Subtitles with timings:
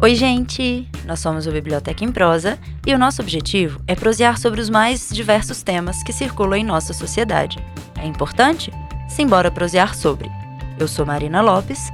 [0.00, 0.88] Oi, gente!
[1.04, 2.56] Nós somos o Biblioteca em Prosa
[2.86, 6.92] e o nosso objetivo é prosear sobre os mais diversos temas que circulam em nossa
[6.92, 7.58] sociedade.
[8.00, 8.70] É importante?
[9.08, 10.30] Simbora prosear sobre.
[10.78, 11.90] Eu sou Marina Lopes.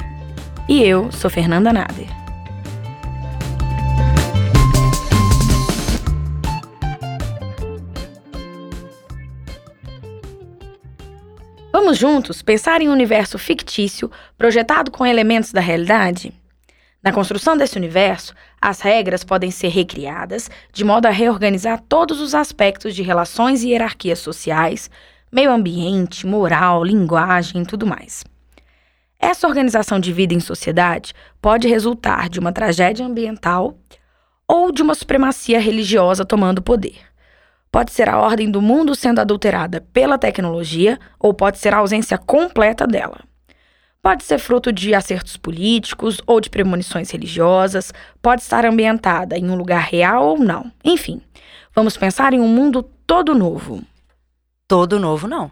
[0.68, 2.08] E eu sou Fernanda Nader.
[11.72, 16.43] Vamos juntos pensar em um universo fictício projetado com elementos da realidade?
[17.04, 22.34] Na construção desse universo, as regras podem ser recriadas de modo a reorganizar todos os
[22.34, 24.90] aspectos de relações e hierarquias sociais,
[25.30, 28.24] meio ambiente, moral, linguagem e tudo mais.
[29.20, 31.12] Essa organização de vida em sociedade
[31.42, 33.76] pode resultar de uma tragédia ambiental
[34.48, 36.96] ou de uma supremacia religiosa tomando poder.
[37.70, 42.16] Pode ser a ordem do mundo sendo adulterada pela tecnologia ou pode ser a ausência
[42.16, 43.18] completa dela.
[44.04, 49.54] Pode ser fruto de acertos políticos ou de premonições religiosas, pode estar ambientada em um
[49.54, 50.70] lugar real ou não.
[50.84, 51.22] Enfim,
[51.74, 53.82] vamos pensar em um mundo todo novo.
[54.68, 55.50] Todo novo, não.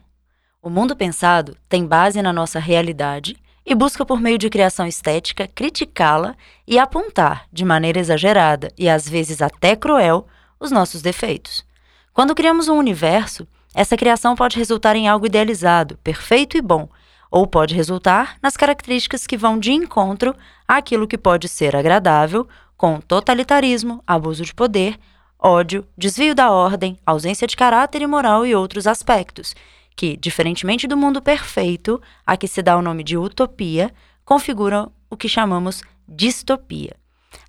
[0.60, 5.48] O mundo pensado tem base na nossa realidade e busca, por meio de criação estética,
[5.48, 6.36] criticá-la
[6.68, 10.26] e apontar, de maneira exagerada e às vezes até cruel,
[10.60, 11.64] os nossos defeitos.
[12.12, 16.86] Quando criamos um universo, essa criação pode resultar em algo idealizado, perfeito e bom,
[17.32, 20.36] ou pode resultar nas características que vão de encontro
[20.68, 24.98] àquilo que pode ser agradável, com totalitarismo, abuso de poder,
[25.38, 29.56] ódio, desvio da ordem, ausência de caráter e moral e outros aspectos,
[29.96, 33.90] que, diferentemente do mundo perfeito, a que se dá o nome de utopia,
[34.26, 36.94] configuram o que chamamos distopia.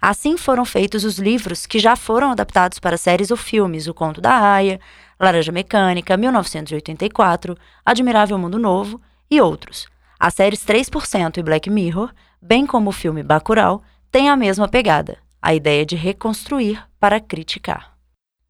[0.02, 4.22] Assim foram feitos os livros que já foram adaptados para séries ou filmes: O Conto
[4.22, 4.80] da Aya,
[5.20, 9.02] Laranja Mecânica, 1984, Admirável Mundo Novo
[9.34, 9.88] e outros.
[10.20, 13.82] As séries 3% e Black Mirror, bem como o filme Bacurau,
[14.12, 17.94] têm a mesma pegada, a ideia de reconstruir para criticar.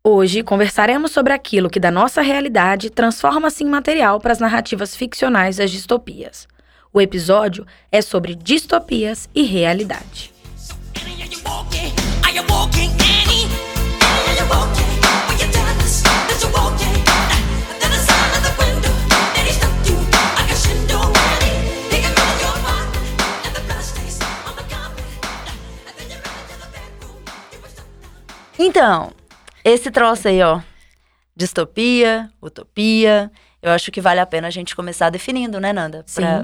[0.03, 5.56] Hoje conversaremos sobre aquilo que da nossa realidade transforma-se em material para as narrativas ficcionais
[5.57, 6.47] das distopias.
[6.91, 10.34] O episódio é sobre distopias e realidade.
[28.58, 29.12] Então,
[29.64, 30.62] esse troço aí, ó,
[31.36, 33.31] distopia, utopia,
[33.62, 36.03] eu acho que vale a pena a gente começar definindo, né, Nanda?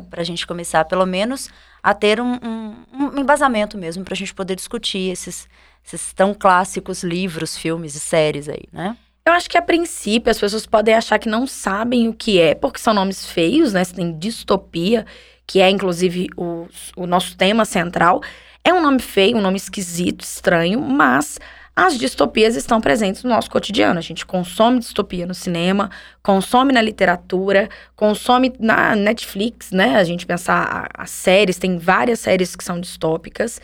[0.09, 1.49] Para a gente começar, pelo menos,
[1.83, 5.47] a ter um, um, um embasamento mesmo, para a gente poder discutir esses,
[5.85, 8.95] esses tão clássicos livros, filmes e séries aí, né?
[9.25, 12.55] Eu acho que a princípio as pessoas podem achar que não sabem o que é,
[12.55, 13.83] porque são nomes feios, né?
[13.83, 15.05] Você tem distopia,
[15.45, 18.21] que é inclusive o, o nosso tema central.
[18.63, 21.37] É um nome feio, um nome esquisito, estranho, mas
[21.79, 23.97] as distopias estão presentes no nosso cotidiano.
[23.97, 25.89] A gente consome distopia no cinema,
[26.21, 29.95] consome na literatura, consome na Netflix, né?
[29.95, 33.61] A gente pensar as séries, tem várias séries que são distópicas.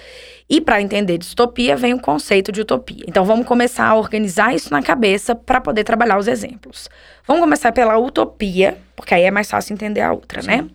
[0.49, 3.03] E para entender distopia, vem o conceito de utopia.
[3.05, 6.89] Então vamos começar a organizar isso na cabeça para poder trabalhar os exemplos.
[7.27, 10.47] Vamos começar pela utopia, porque aí é mais fácil entender a outra, Sim.
[10.47, 10.65] né?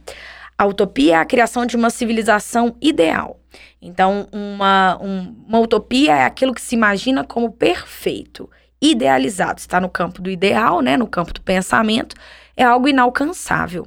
[0.58, 3.39] A utopia é a criação de uma civilização ideal.
[3.80, 8.48] Então, uma, um, uma utopia é aquilo que se imagina como perfeito,
[8.80, 9.58] idealizado.
[9.58, 10.96] Está no campo do ideal, né?
[10.96, 12.14] No campo do pensamento,
[12.56, 13.86] é algo inalcançável.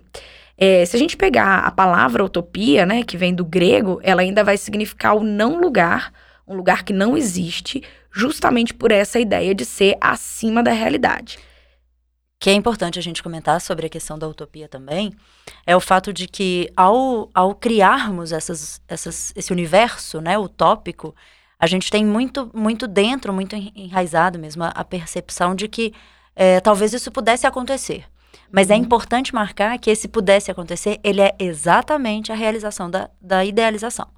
[0.58, 4.44] É, se a gente pegar a palavra utopia, né, que vem do grego, ela ainda
[4.44, 6.14] vai significar o não lugar,
[6.48, 7.82] um lugar que não existe,
[8.12, 11.40] justamente por essa ideia de ser acima da realidade
[12.44, 15.14] que é importante a gente comentar sobre a questão da utopia também,
[15.66, 21.16] é o fato de que ao, ao criarmos essas, essas, esse universo né, utópico,
[21.58, 25.94] a gente tem muito, muito dentro, muito enraizado mesmo, a, a percepção de que
[26.36, 28.04] é, talvez isso pudesse acontecer.
[28.52, 28.82] Mas é uhum.
[28.82, 34.10] é importante marcar que esse pudesse acontecer, ele é exatamente a realização da, da idealização.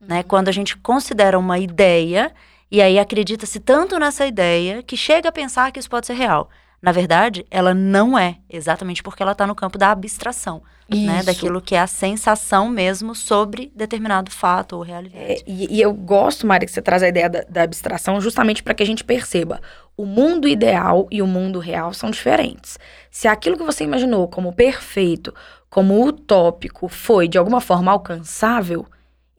[0.00, 0.06] Né?
[0.08, 0.16] Uhum.
[0.16, 0.22] Né?
[0.24, 2.34] Quando a gente considera uma ideia,
[2.72, 6.50] e aí acredita-se tanto nessa ideia, que chega a pensar que isso pode ser real.
[6.80, 11.22] Na verdade, ela não é, exatamente porque ela está no campo da abstração, né?
[11.24, 15.22] Daquilo que é a sensação mesmo sobre determinado fato ou realidade.
[15.22, 18.62] É, e, e, eu gosto, Mari, que você traz a ideia da, da abstração justamente
[18.62, 19.60] para que a gente perceba
[19.96, 22.78] o mundo ideal e o mundo real são diferentes.
[23.10, 25.34] Se aquilo que você imaginou como perfeito,
[25.68, 28.86] como utópico, foi de alguma forma alcançável,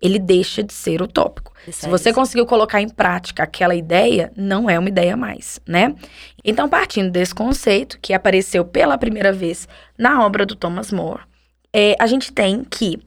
[0.02, 1.54] ele deixa de ser utópico.
[1.68, 5.60] Isso Se é você conseguiu colocar em prática aquela ideia, não é uma ideia mais,
[5.68, 5.96] né?
[6.44, 9.68] Então, partindo desse conceito, que apareceu pela primeira vez
[9.98, 11.22] na obra do Thomas More,
[11.74, 13.00] é, a gente tem que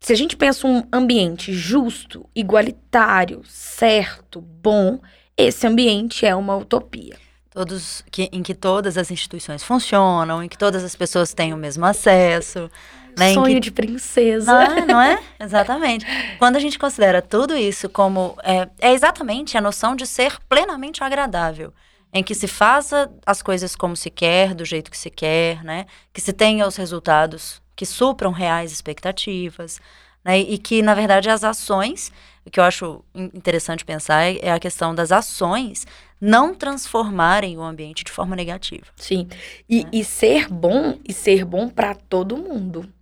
[0.00, 5.00] se a gente pensa um ambiente justo, igualitário, certo, bom,
[5.36, 7.16] esse ambiente é uma utopia.
[7.50, 11.56] Todos, que, em que todas as instituições funcionam, em que todas as pessoas têm o
[11.56, 12.70] mesmo acesso.
[13.18, 13.60] Né, Sonho que...
[13.60, 14.52] de princesa.
[14.52, 15.22] Não é, não é?
[15.40, 16.06] Exatamente.
[16.38, 18.36] Quando a gente considera tudo isso como.
[18.42, 21.72] É, é exatamente a noção de ser plenamente agradável
[22.12, 25.86] em que se faça as coisas como se quer, do jeito que se quer, né?
[26.12, 29.80] Que se tenha os resultados que supram reais expectativas,
[30.24, 30.38] né?
[30.38, 32.10] E que, na verdade, as ações,
[32.44, 35.86] o que eu acho interessante pensar é a questão das ações
[36.20, 38.86] não transformarem o ambiente de forma negativa.
[38.96, 39.28] Sim.
[39.68, 39.90] E, né?
[39.92, 42.92] e ser bom, e ser bom para todo mundo.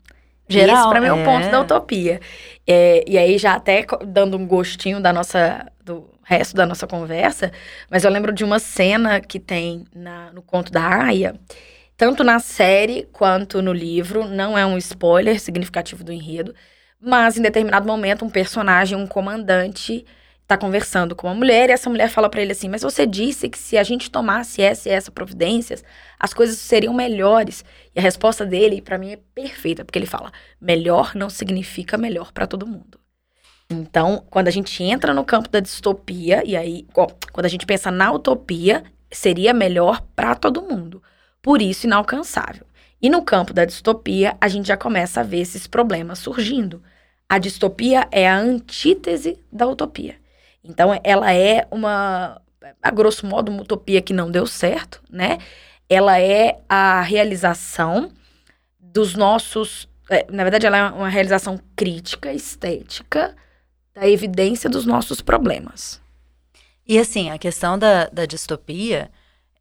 [0.49, 1.51] Geral, Esse, para mim, é o ponto é.
[1.51, 2.21] da utopia.
[2.67, 7.53] É, e aí, já até dando um gostinho da nossa, do resto da nossa conversa,
[7.91, 11.35] mas eu lembro de uma cena que tem na, no conto da Aya,
[11.97, 16.55] tanto na série quanto no livro, não é um spoiler significativo do enredo,
[17.01, 20.05] mas em determinado momento um personagem, um comandante,
[20.47, 23.49] tá conversando com uma mulher e essa mulher fala para ele assim: "Mas você disse
[23.49, 25.85] que se a gente tomasse essa e essa providências,
[26.19, 27.65] as coisas seriam melhores".
[27.95, 32.33] E a resposta dele para mim é perfeita, porque ele fala: "Melhor não significa melhor
[32.33, 33.01] para todo mundo".
[33.69, 37.67] Então, quando a gente entra no campo da distopia e aí, ó, quando a gente
[37.67, 41.03] pensa na utopia, seria melhor para todo mundo.
[41.43, 42.67] Por isso inalcançável.
[43.03, 46.83] E no campo da distopia, a gente já começa a ver esses problemas surgindo.
[47.29, 50.17] A distopia é a antítese da utopia.
[50.69, 52.41] Então, ela é uma,
[52.83, 55.39] a grosso modo, uma utopia que não deu certo, né?
[55.89, 58.11] Ela é a realização
[58.79, 59.89] dos nossos.
[60.11, 63.35] É, na verdade, ela é uma realização crítica, estética,
[63.95, 66.01] da evidência dos nossos problemas.
[66.87, 69.11] E assim, a questão da, da distopia,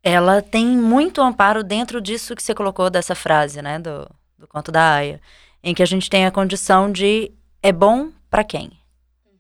[0.04, 4.72] ela tem muito amparo dentro disso que você colocou dessa frase, né, do, do conto
[4.72, 5.20] da Aya,
[5.64, 7.32] em que a gente tem a condição de
[7.64, 8.72] é bom para quem?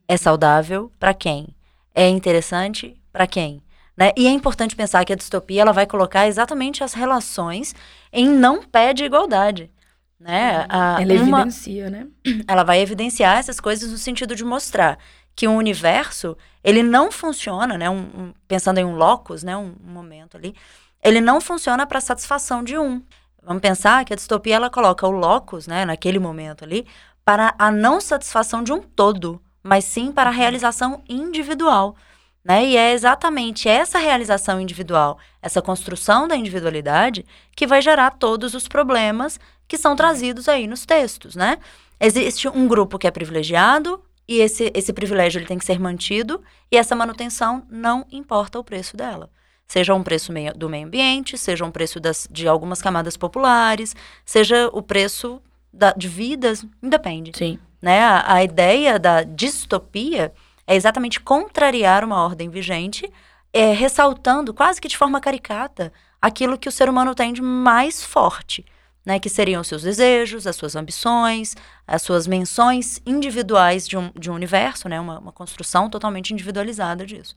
[0.07, 1.55] É saudável para quem?
[1.93, 3.61] É interessante para quem?
[3.97, 4.11] Né?
[4.17, 7.73] E é importante pensar que a distopia ela vai colocar exatamente as relações
[8.11, 9.71] em não pé de igualdade.
[10.19, 10.65] Né?
[10.69, 12.07] A, ela uma, evidencia, né?
[12.47, 14.97] Ela vai evidenciar essas coisas no sentido de mostrar
[15.35, 17.89] que o universo ele não funciona, né?
[17.89, 19.55] Um, um, pensando em um locus, né?
[19.55, 20.55] Um, um momento ali,
[21.03, 23.03] ele não funciona para satisfação de um.
[23.43, 25.85] Vamos pensar que a distopia ela coloca o locus, né?
[25.85, 26.87] Naquele momento ali,
[27.23, 31.95] para a não satisfação de um todo, mas sim para a realização individual.
[32.43, 32.67] Né?
[32.67, 37.25] E é exatamente essa realização individual, essa construção da individualidade,
[37.55, 41.57] que vai gerar todos os problemas que são trazidos aí nos textos, né?
[41.99, 46.43] Existe um grupo que é privilegiado e esse, esse privilégio ele tem que ser mantido
[46.71, 49.31] e essa manutenção não importa o preço dela.
[49.67, 53.95] Seja um preço meio, do meio ambiente, seja um preço das, de algumas camadas populares,
[54.23, 55.41] seja o preço
[55.73, 57.31] da, de vidas, independe.
[57.35, 57.57] Sim.
[57.81, 58.01] Né?
[58.01, 60.33] A, a ideia da distopia
[60.67, 63.11] é exatamente contrariar uma ordem vigente,
[63.53, 68.03] é, ressaltando quase que de forma caricata aquilo que o ser humano tem de mais
[68.03, 68.65] forte,
[69.05, 71.55] né, que seriam os seus desejos, as suas ambições,
[71.87, 77.05] as suas menções individuais de um, de um universo, né, uma, uma construção totalmente individualizada
[77.05, 77.35] disso.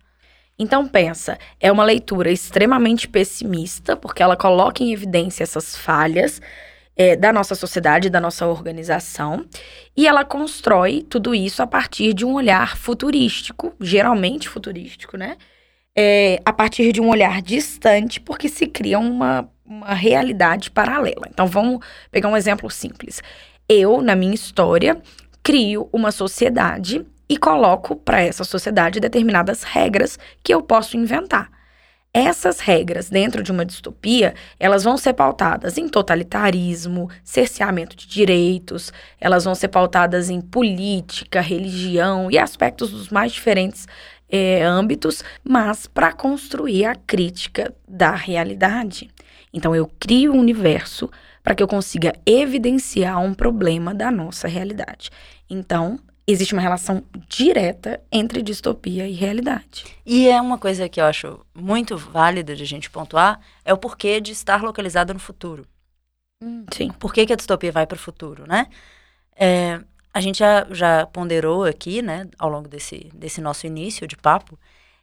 [0.59, 6.41] Então pensa, é uma leitura extremamente pessimista, porque ela coloca em evidência essas falhas
[6.99, 9.47] é, da nossa sociedade, da nossa organização,
[9.97, 15.37] e ela constrói tudo isso a partir de um olhar futurístico, geralmente futurístico, né?
[15.97, 21.29] É, a partir de um olhar distante, porque se cria uma, uma realidade paralela.
[21.29, 23.23] Então vamos pegar um exemplo simples.
[23.69, 25.01] Eu, na minha história,
[25.43, 31.51] crio uma sociedade e coloco para essa sociedade determinadas regras que eu posso inventar.
[32.19, 38.93] Essas regras dentro de uma distopia, elas vão ser pautadas em totalitarismo, cerceamento de direitos,
[39.21, 43.87] elas vão ser pautadas em política, religião e aspectos dos mais diferentes
[44.29, 49.09] é, âmbitos, mas para construir a crítica da realidade.
[49.53, 51.09] Então eu crio um universo
[51.45, 55.11] para que eu consiga evidenciar um problema da nossa realidade.
[55.49, 56.01] Então,
[56.33, 59.87] existe uma relação direta entre distopia e realidade.
[60.05, 63.79] E é uma coisa que eu acho muito válida de a gente pontuar, é o
[63.79, 65.67] porquê de estar localizada no futuro.
[66.43, 66.91] Hum, sim.
[66.91, 68.67] Por que, que a distopia vai para o futuro, né?
[69.35, 69.81] É,
[70.13, 74.59] a gente já, já ponderou aqui, né, ao longo desse, desse nosso início de papo,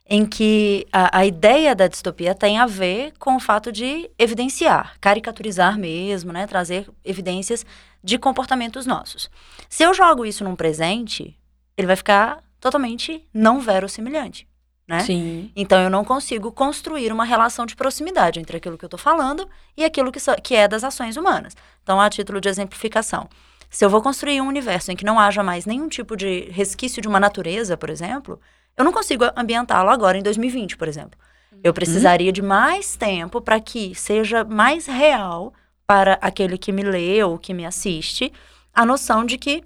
[0.08, 4.96] em que a, a, ideia da distopia tem a ver com o fato de evidenciar,
[5.00, 7.66] caricaturizar mesmo, né, trazer evidências
[8.02, 9.28] de comportamentos nossos.
[9.68, 11.36] Se eu jogo isso num presente,
[11.76, 14.46] ele vai ficar totalmente não verossimilhante,
[14.86, 15.00] né?
[15.00, 15.50] Sim.
[15.56, 19.48] Então eu não consigo construir uma relação de proximidade entre aquilo que eu estou falando
[19.76, 21.56] e aquilo que, so, que é das ações humanas.
[21.82, 23.28] Então, a título de exemplificação,
[23.68, 27.02] Se eu vou construir um universo em que não haja mais nenhum tipo de resquício
[27.02, 28.40] de uma natureza, por exemplo,
[28.76, 31.18] eu não consigo ambientá-lo agora em 2020, por exemplo.
[31.64, 35.52] Eu precisaria de mais tempo para que seja mais real
[35.86, 38.32] para aquele que me lê ou que me assiste
[38.74, 39.64] a noção de que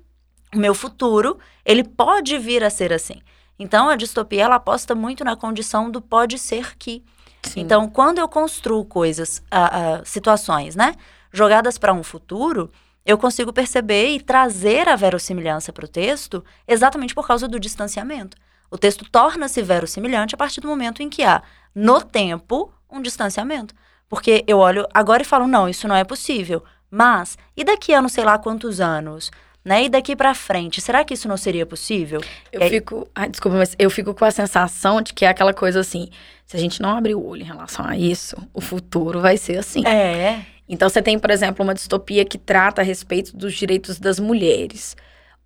[0.54, 3.20] o meu futuro ele pode vir a ser assim.
[3.58, 7.04] Então a distopia ela aposta muito na condição do pode ser que.
[7.42, 7.60] Sim.
[7.60, 10.94] Então quando eu construo coisas, a, a, situações, né,
[11.32, 12.70] jogadas para um futuro,
[13.04, 18.36] eu consigo perceber e trazer a verossimilhança para o texto exatamente por causa do distanciamento.
[18.70, 21.42] O texto torna-se verossimilhante a partir do momento em que há,
[21.74, 23.74] no tempo, um distanciamento.
[24.08, 26.62] Porque eu olho agora e falo, não, isso não é possível.
[26.90, 29.30] Mas, e daqui a não sei lá quantos anos?
[29.64, 29.84] Né?
[29.84, 32.20] E daqui para frente, será que isso não seria possível?
[32.50, 32.70] Eu aí...
[32.70, 33.06] fico.
[33.14, 36.08] Ai, desculpa, mas eu fico com a sensação de que é aquela coisa assim:
[36.46, 39.58] se a gente não abrir o olho em relação a isso, o futuro vai ser
[39.58, 39.86] assim.
[39.86, 40.44] É.
[40.66, 44.96] Então você tem, por exemplo, uma distopia que trata a respeito dos direitos das mulheres.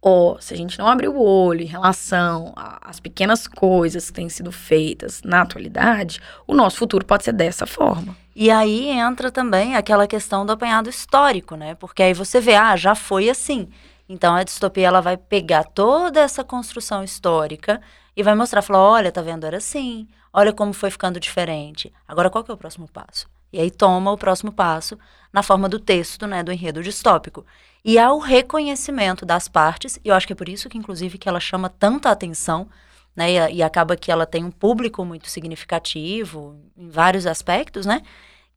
[0.07, 4.29] Ou se a gente não abrir o olho em relação às pequenas coisas que têm
[4.29, 8.15] sido feitas na atualidade, o nosso futuro pode ser dessa forma.
[8.37, 11.75] E aí entra também aquela questão do apanhado histórico, né?
[11.77, 13.67] Porque aí você vê, ah, já foi assim.
[14.07, 17.81] Então a distopia ela vai pegar toda essa construção histórica
[18.15, 20.07] e vai mostrar, falar, olha, tá vendo, era assim.
[20.35, 21.91] Olha como foi ficando diferente.
[22.07, 23.27] Agora qual que é o próximo passo?
[23.55, 24.99] E aí toma o próximo passo
[25.33, 27.47] na forma do texto, né, do enredo distópico.
[27.85, 31.19] E há o reconhecimento das partes, e eu acho que é por isso que, inclusive,
[31.19, 32.69] que ela chama tanta atenção,
[33.15, 38.03] né, e, e acaba que ela tem um público muito significativo em vários aspectos, né,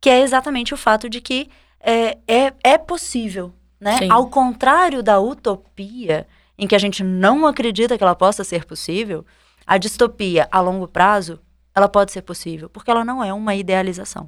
[0.01, 1.47] que é exatamente o fato de que
[1.79, 4.09] é, é, é possível, né, Sim.
[4.09, 6.25] ao contrário da utopia,
[6.57, 9.23] em que a gente não acredita que ela possa ser possível,
[9.63, 11.39] a distopia a longo prazo,
[11.75, 14.27] ela pode ser possível, porque ela não é uma idealização.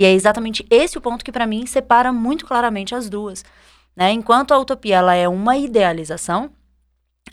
[0.00, 3.44] E é exatamente esse o ponto que, para mim, separa muito claramente as duas.
[3.94, 4.10] Né?
[4.12, 6.50] Enquanto a utopia ela é uma idealização,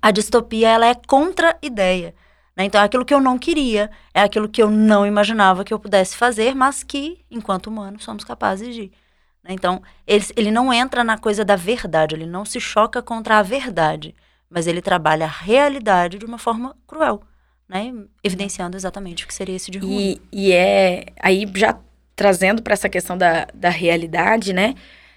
[0.01, 2.13] a distopia ela é contra-ideia.
[2.57, 2.65] Né?
[2.65, 5.79] Então, é aquilo que eu não queria, é aquilo que eu não imaginava que eu
[5.79, 8.91] pudesse fazer, mas que, enquanto humanos, somos capazes de.
[9.41, 9.51] Né?
[9.53, 13.43] Então, ele, ele não entra na coisa da verdade, ele não se choca contra a
[13.43, 14.13] verdade,
[14.49, 17.21] mas ele trabalha a realidade de uma forma cruel.
[17.69, 17.93] Né?
[18.21, 20.19] Evidenciando exatamente o que seria esse de ruim.
[20.33, 21.05] E, e é.
[21.21, 21.77] Aí já
[22.17, 24.73] trazendo para essa questão da, da realidade, né?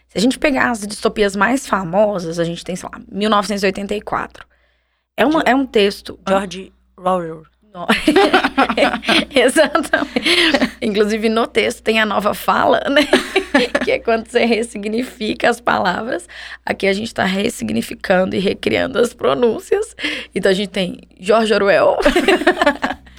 [0.09, 4.47] Se a gente pegar as distopias mais famosas, a gente tem, sei lá, 1984.
[5.17, 6.21] É, uma, é um texto.
[6.29, 7.43] George Orwell.
[9.31, 10.77] Exatamente.
[10.83, 13.03] Inclusive, no texto tem a nova fala, né?
[13.85, 16.29] que é quando você ressignifica as palavras.
[16.67, 19.95] Aqui a gente está ressignificando e recriando as pronúncias.
[20.35, 21.99] Então a gente tem George Orwell.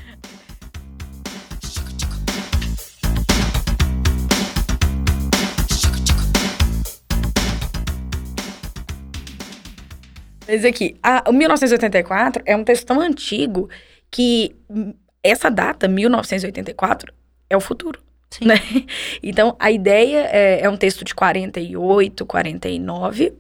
[10.48, 13.70] Mas aqui, a, o 1984 é um texto tão antigo
[14.10, 14.56] que
[15.24, 17.14] essa data, 1984,
[17.50, 18.00] é o futuro.
[18.42, 18.56] Né?
[19.22, 23.34] Então, a ideia é, é um texto de 48, 49.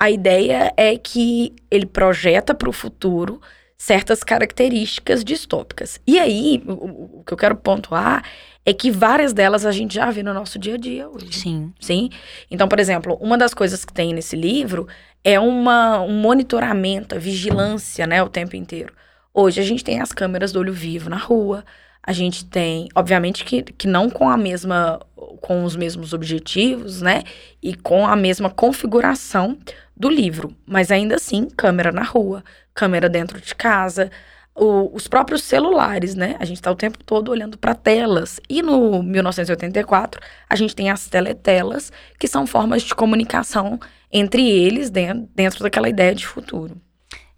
[0.00, 3.40] A ideia é que ele projeta para o futuro
[3.76, 6.00] certas características distópicas.
[6.06, 8.24] E aí, o, o, que eu quero pontuar
[8.68, 11.32] é que várias delas a gente já vê no nosso dia a dia hoje.
[11.32, 11.72] Sim.
[11.80, 12.10] Sim?
[12.50, 14.86] Então, por exemplo, uma das coisas que tem nesse livro
[15.24, 18.92] é uma, um monitoramento, a vigilância, né, o tempo inteiro.
[19.32, 21.64] Hoje a gente tem as câmeras do olho vivo na rua,
[22.02, 25.00] a gente tem, obviamente que, que não com a mesma,
[25.40, 27.22] com os mesmos objetivos, né,
[27.62, 29.56] e com a mesma configuração
[29.96, 32.44] do livro, mas ainda assim, câmera na rua,
[32.74, 34.10] câmera dentro de casa,
[34.58, 36.36] o, os próprios celulares, né?
[36.38, 38.40] A gente está o tempo todo olhando para telas.
[38.48, 43.78] E no 1984, a gente tem as teletelas, que são formas de comunicação
[44.12, 46.80] entre eles dentro, dentro daquela ideia de futuro.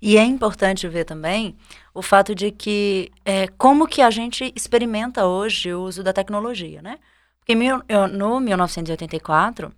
[0.03, 1.55] E é importante ver também
[1.93, 6.81] o fato de que é, como que a gente experimenta hoje o uso da tecnologia,
[6.81, 6.99] né?
[7.39, 9.73] Porque mil, no 1984,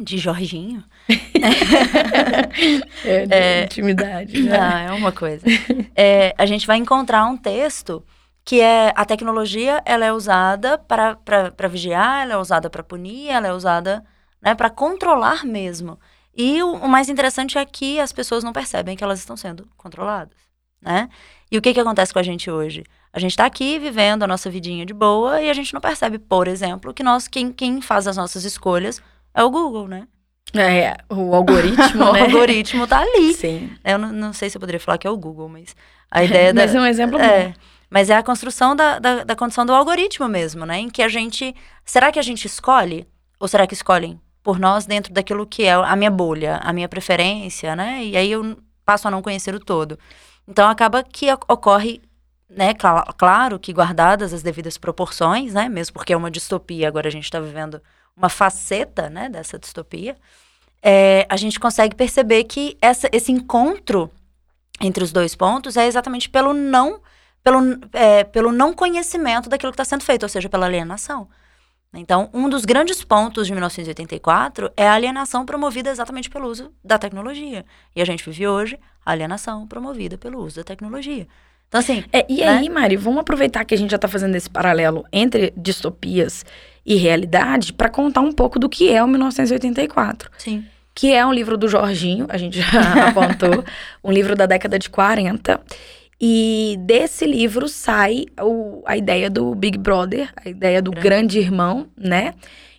[0.00, 0.84] de Jorginho.
[3.04, 4.42] é, de é, intimidade.
[4.42, 4.58] Né?
[4.58, 5.46] Não, é uma coisa.
[5.94, 8.04] É, a gente vai encontrar um texto
[8.44, 13.48] que é a tecnologia ela é usada para vigiar, ela é usada para punir, ela
[13.48, 14.04] é usada
[14.40, 15.98] né, para controlar mesmo.
[16.32, 19.66] E o, o, mais interessante é que as pessoas não percebem que elas estão sendo
[19.76, 20.38] controladas,
[20.80, 21.08] né?
[21.50, 22.84] E o que, que acontece com a gente hoje?
[23.12, 26.18] A gente está aqui vivendo a nossa vidinha de boa e a gente não percebe,
[26.18, 29.02] por exemplo, que nós, quem, quem faz as nossas escolhas
[29.36, 30.08] é o Google, né?
[30.54, 32.22] É, o algoritmo, o né?
[32.22, 33.34] algoritmo tá ali.
[33.34, 33.70] Sim.
[33.84, 35.76] Eu não, não, sei se eu poderia falar que é o Google, mas
[36.10, 36.62] a ideia da...
[36.62, 37.54] Mas é um exemplo é, bom.
[37.90, 40.78] Mas é a construção da, da, da condição do algoritmo mesmo, né?
[40.78, 41.54] Em que a gente...
[41.84, 43.06] Será que a gente escolhe?
[43.38, 46.88] Ou será que escolhem por nós dentro daquilo que é a minha bolha, a minha
[46.88, 48.02] preferência, né?
[48.04, 49.98] E aí eu passo a não conhecer o todo.
[50.48, 52.00] Então acaba que ocorre,
[52.48, 57.08] né, cl claro que guardadas as devidas proporções, né, mesmo porque é uma distopia, agora
[57.08, 57.82] a gente está vivendo
[58.16, 60.16] uma faceta, né, dessa distopia,
[60.82, 64.10] é, a gente consegue perceber que essa, esse encontro
[64.80, 67.00] entre os dois pontos é exatamente pelo não,
[67.42, 67.58] pelo,
[67.92, 71.28] é, pelo não conhecimento daquilo que está sendo feito, ou seja, pela alienação.
[71.94, 76.98] Então, um dos grandes pontos de 1984 é a alienação promovida exatamente pelo uso da
[76.98, 77.64] tecnologia.
[77.94, 81.26] E a gente vive hoje a alienação promovida pelo uso da tecnologia.
[81.68, 82.04] Então, assim.
[82.12, 82.48] É, e né?
[82.48, 86.44] aí, Mari, vamos aproveitar que a gente já está fazendo esse paralelo entre distopias
[86.86, 90.30] e realidade para contar um pouco do que é o 1984.
[90.38, 90.64] Sim.
[90.94, 93.64] Que é um livro do Jorginho, a gente já apontou,
[94.02, 95.60] um livro da década de 40.
[96.18, 101.38] E desse livro sai o, a ideia do Big Brother, a ideia do grande, grande
[101.40, 102.32] irmão, né?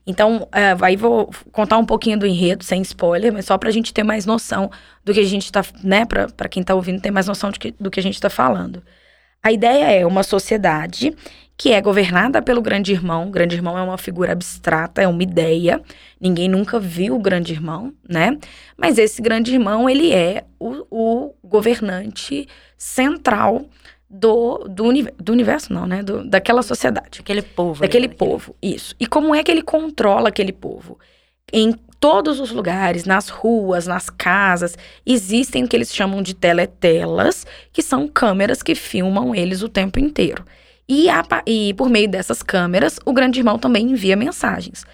[0.07, 3.93] Então, é, aí vou contar um pouquinho do enredo, sem spoiler, mas só pra gente
[3.93, 4.71] ter mais noção
[5.03, 6.05] do que a gente tá, né?
[6.05, 8.81] Pra, pra quem tá ouvindo ter mais noção que, do que a gente tá falando.
[9.43, 11.13] A ideia é uma sociedade
[11.57, 13.27] que é governada pelo grande irmão.
[13.27, 15.81] O grande irmão é uma figura abstrata, é uma ideia.
[16.21, 18.37] Ninguém nunca viu o grande irmão, né?
[18.77, 22.47] Mas esse grande irmão, ele é o, o governante
[22.77, 23.65] central
[24.07, 26.03] do, do, uni do universo, não, né?
[26.03, 27.21] Do, daquela sociedade.
[27.21, 27.81] Aquele povo.
[27.81, 28.95] Daquele povo, isso.
[28.99, 30.99] E como é que ele controla aquele povo?
[31.51, 37.47] Em todos os lugares, nas ruas, nas casas, existem o que eles chamam de teletelas,
[37.73, 40.45] que são câmeras que filmam eles o tempo inteiro.
[40.89, 44.85] E, a, e por meio dessas câmeras, o grande irmão também envia mensagens.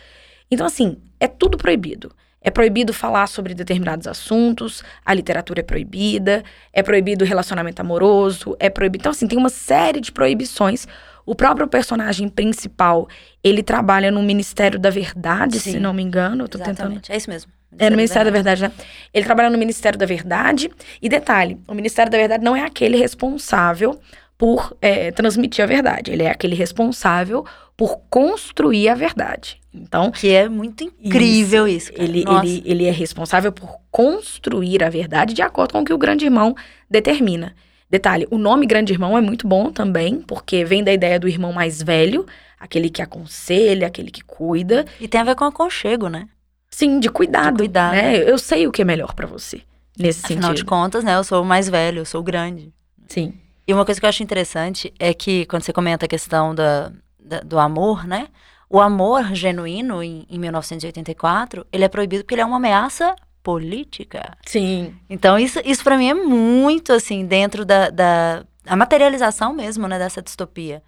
[0.49, 2.11] Então, assim, é tudo proibido.
[2.41, 8.55] É proibido falar sobre determinados assuntos, a literatura é proibida, é proibido o relacionamento amoroso,
[8.59, 9.03] é proibido.
[9.03, 10.85] Então, assim, tem uma série de proibições.
[11.25, 13.07] O próprio personagem principal,
[13.41, 16.43] ele trabalha no Ministério da Verdade, Sim, se não me engano.
[16.43, 17.03] Eu tô exatamente.
[17.03, 17.13] tentando.
[17.13, 17.49] É isso mesmo.
[17.79, 18.71] É no Ministério da Verdade, né?
[19.13, 20.69] Ele trabalha no Ministério da Verdade.
[21.01, 23.99] E detalhe: o Ministério da Verdade não é aquele responsável
[24.37, 26.11] por é, transmitir a verdade.
[26.11, 29.59] Ele é aquele responsável por construir a verdade.
[29.73, 31.91] Então, que é muito incrível isso.
[31.91, 35.93] isso ele, ele, ele é responsável por construir a verdade de acordo com o que
[35.93, 36.55] o grande irmão
[36.89, 37.55] determina.
[37.89, 41.53] Detalhe, o nome grande irmão é muito bom também, porque vem da ideia do irmão
[41.53, 42.25] mais velho,
[42.59, 44.85] aquele que aconselha, aquele que cuida.
[44.99, 46.27] E tem a ver com aconchego, né?
[46.71, 47.57] Sim, de cuidado.
[47.57, 47.93] De cuidado.
[47.93, 48.17] Né?
[48.17, 49.61] Eu sei o que é melhor para você,
[49.97, 50.37] nesse Afinal sentido.
[50.39, 52.73] Afinal de contas, né, eu sou o mais velho, eu sou o grande.
[53.07, 53.33] Sim.
[53.67, 56.91] E uma coisa que eu acho interessante é que quando você comenta a questão da,
[57.19, 58.27] da do amor, né?
[58.69, 64.35] O amor genuíno em, em 1984, ele é proibido porque ele é uma ameaça política.
[64.45, 64.95] Sim.
[65.09, 69.99] Então isso, isso para mim é muito assim dentro da, da a materialização mesmo, né,
[69.99, 70.81] dessa distopia,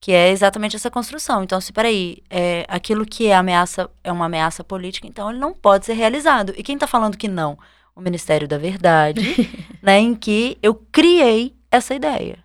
[0.00, 1.42] que é exatamente essa construção.
[1.42, 5.52] Então, se peraí, é, aquilo que é ameaça é uma ameaça política, então ele não
[5.52, 6.52] pode ser realizado.
[6.56, 7.58] E quem está falando que não?
[7.94, 9.22] O Ministério da Verdade,
[9.82, 12.38] né, em que eu criei essa ideia.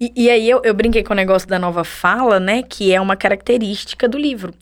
[0.00, 2.62] E, e, aí eu, eu brinquei com o negócio da nova fala, né?
[2.62, 4.54] Que é uma característica do livro.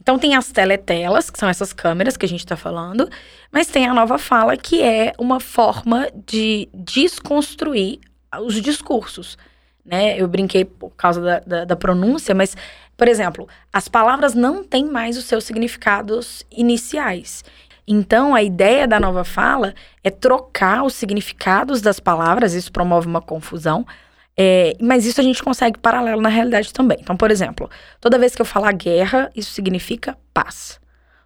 [0.00, 3.08] Então tem as teletelas, que são essas câmeras que a gente está falando,
[3.50, 8.00] mas tem a nova fala, que é uma forma de desconstruir
[8.42, 9.38] os discursos.
[9.84, 10.20] Né?
[10.20, 12.56] Eu brinquei por causa da, da, da pronúncia, mas,
[12.96, 17.42] por exemplo, as palavras não têm mais os seus significados iniciais.
[17.86, 23.20] Então, a ideia da nova fala é trocar os significados das palavras, isso promove uma
[23.20, 23.86] confusão,
[24.36, 26.98] é, mas isso a gente consegue paralelo na realidade também.
[27.00, 27.70] Então, por exemplo,
[28.00, 30.80] toda vez que eu falar guerra, isso significa paz.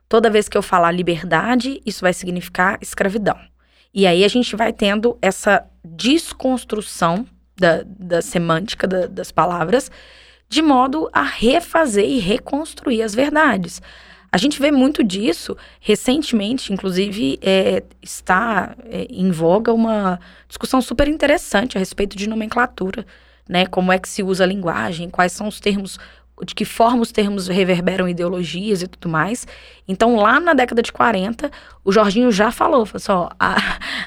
[0.09, 3.39] Toda vez que eu falar liberdade, isso vai significar escravidão.
[3.95, 9.91] E aí a gente vai tendo essa desconstrução da, da semântica da, das palavras,
[10.49, 13.83] de modo a refazer e reconstruir as verdades.
[14.31, 15.57] A gente vê muito disso.
[15.81, 23.07] Recentemente, inclusive, é, está é, em voga uma discussão super interessante a respeito de nomenclatura,
[23.49, 23.67] né?
[23.67, 25.99] Como é que se usa a linguagem, quais são os termos,
[26.45, 29.47] de que forma os termos reverberam ideologias e tudo mais.
[29.87, 31.51] Então, lá na década de 40,
[31.83, 33.55] o Jorginho já falou, falou assim, ó, a,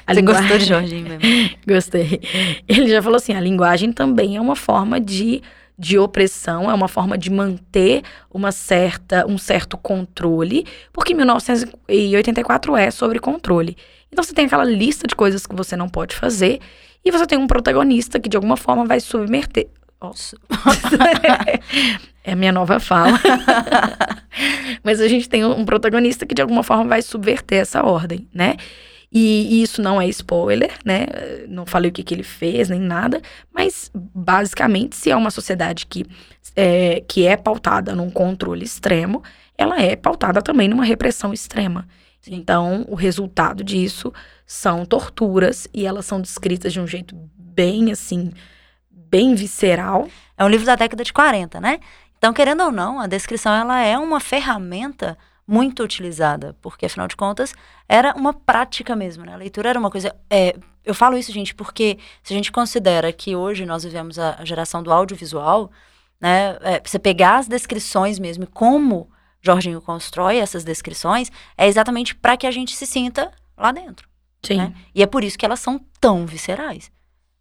[0.06, 0.42] a Você linguagem...
[0.42, 1.56] gostou de Jorginho mesmo?
[1.66, 2.20] Gostei.
[2.68, 5.42] Ele já falou assim, a linguagem também é uma forma de
[5.82, 12.88] de opressão, é uma forma de manter uma certa, um certo controle, porque 1984 é
[12.92, 13.76] sobre controle.
[14.08, 16.60] Então você tem aquela lista de coisas que você não pode fazer
[17.04, 19.66] e você tem um protagonista que de alguma forma vai submeter.
[20.00, 20.36] Nossa.
[22.22, 23.18] é a minha nova fala.
[24.84, 28.54] Mas a gente tem um protagonista que de alguma forma vai subverter essa ordem, né?
[29.12, 31.06] E, e, isso não é spoiler, né?
[31.48, 33.20] Não falei o que, que ele fez, nem nada.
[33.52, 36.06] Mas, basicamente, se é uma sociedade que
[36.56, 39.22] é, que é pautada num controle extremo,
[39.56, 41.86] ela é pautada também numa repressão extrema.
[42.26, 44.12] Então, o resultado disso
[44.46, 48.32] são torturas e elas são descritas de um jeito bem assim,
[48.90, 50.08] bem visceral.
[50.36, 51.80] É um livro da década de 40, né?
[52.16, 57.16] Então, querendo ou não, a descrição ela é uma ferramenta muito utilizada, porque afinal de
[57.16, 57.54] contas
[57.88, 59.34] era uma prática mesmo, né?
[59.34, 60.14] A leitura era uma coisa.
[60.30, 64.44] É, eu falo isso, gente, porque se a gente considera que hoje nós vivemos a
[64.44, 65.70] geração do audiovisual,
[66.20, 66.56] né?
[66.60, 69.10] É, você pegar as descrições mesmo como
[69.42, 74.08] Jorginho constrói essas descrições, é exatamente para que a gente se sinta lá dentro.
[74.42, 74.56] Sim.
[74.56, 74.74] Né?
[74.94, 76.90] E é por isso que elas são tão viscerais.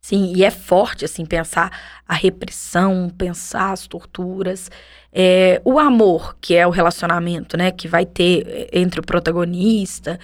[0.04, 1.72] Sim, e é forte, assim, pensar
[2.08, 4.70] a repressão, pensar as torturas.
[5.14, 10.20] É, o amor, que é o relacionamento, né, que vai ter é, entre o protagonista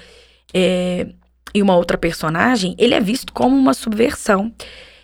[0.51, 1.07] é,
[1.53, 4.51] e uma outra personagem, ele é visto como uma subversão.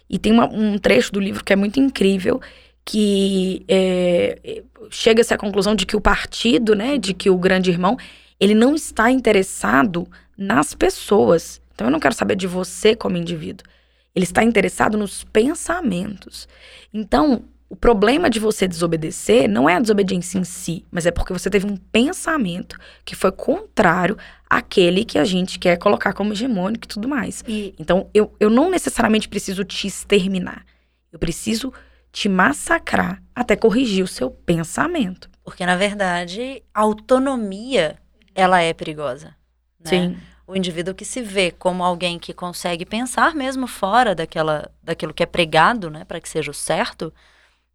[0.09, 2.41] E tem uma, um trecho do livro que é muito incrível,
[2.83, 7.95] que é, chega-se à conclusão de que o partido, né, de que o grande irmão,
[8.39, 11.61] ele não está interessado nas pessoas.
[11.75, 13.67] Então eu não quero saber de você como indivíduo.
[14.15, 16.47] Ele está interessado nos pensamentos.
[16.93, 21.33] Então, o problema de você desobedecer não é a desobediência em si, mas é porque
[21.33, 24.15] você teve um pensamento que foi contrário
[24.47, 27.43] àquele que a gente quer colocar como hegemônico e tudo mais.
[27.47, 27.73] E...
[27.79, 30.63] Então, eu, eu não necessariamente preciso te exterminar.
[31.11, 31.73] Eu preciso
[32.11, 35.27] te massacrar até corrigir o seu pensamento.
[35.43, 37.97] Porque, na verdade, a autonomia,
[38.35, 39.35] ela é perigosa.
[39.83, 39.89] Né?
[39.89, 45.13] Sim o indivíduo que se vê como alguém que consegue pensar mesmo fora daquela, daquilo
[45.13, 47.13] que é pregado, né, para que seja o certo,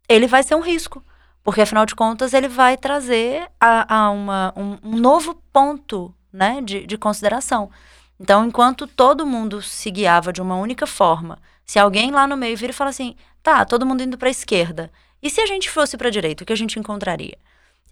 [0.07, 1.03] ele vai ser um risco.
[1.43, 6.61] Porque, afinal de contas, ele vai trazer a, a uma, um, um, novo ponto né,
[6.61, 7.71] de, de consideração.
[8.19, 12.57] Então, enquanto todo mundo se guiava de uma única forma, se alguém lá no meio
[12.57, 14.91] vira e fala assim, tá, todo mundo indo para a esquerda,
[15.23, 17.37] e se a gente fosse para a direita, o que a gente encontraria?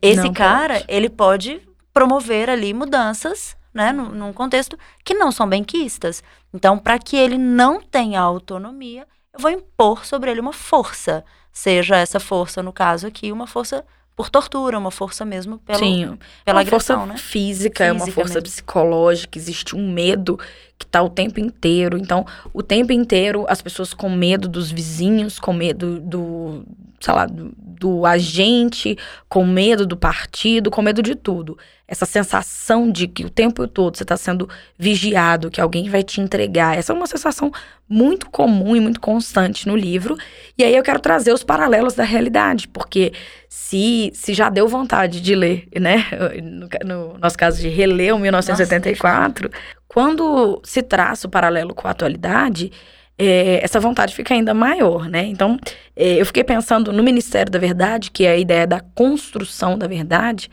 [0.02, 0.86] Esse Não cara, pode.
[0.88, 1.62] ele pode
[1.94, 6.24] promover ali mudanças né, num, num contexto que não são benquistas.
[6.52, 11.24] Então, para que ele não tenha autonomia, eu vou impor sobre ele uma força.
[11.54, 13.86] Seja essa força, no caso aqui, uma força
[14.16, 17.20] por tortura, uma força mesmo pelo, Sim, pela uma agressão, força né?
[17.20, 18.50] física, é uma força mesmo.
[18.50, 20.40] psicológica, existe um medo
[20.78, 21.98] que tá o tempo inteiro.
[21.98, 26.64] Então, o tempo inteiro as pessoas com medo dos vizinhos, com medo do,
[27.00, 28.98] sei lá, do, do agente,
[29.30, 31.58] com medo do partido, com medo de tudo.
[31.88, 36.20] Essa sensação de que o tempo todo você está sendo vigiado, que alguém vai te
[36.20, 36.78] entregar.
[36.78, 37.52] Essa é uma sensação
[37.88, 40.18] muito comum e muito constante no livro.
[40.58, 43.14] E aí eu quero trazer os paralelos da realidade, porque
[43.48, 46.06] se, se já deu vontade de ler, né?
[46.42, 51.88] No, no nosso caso de reler o 1984, Nossa, quando se traça o paralelo com
[51.88, 52.72] a atualidade,
[53.18, 55.26] é, essa vontade fica ainda maior, né?
[55.26, 55.60] Então,
[55.96, 59.88] é, eu fiquei pensando no Ministério da Verdade, que é a ideia da construção da
[59.88, 60.52] verdade.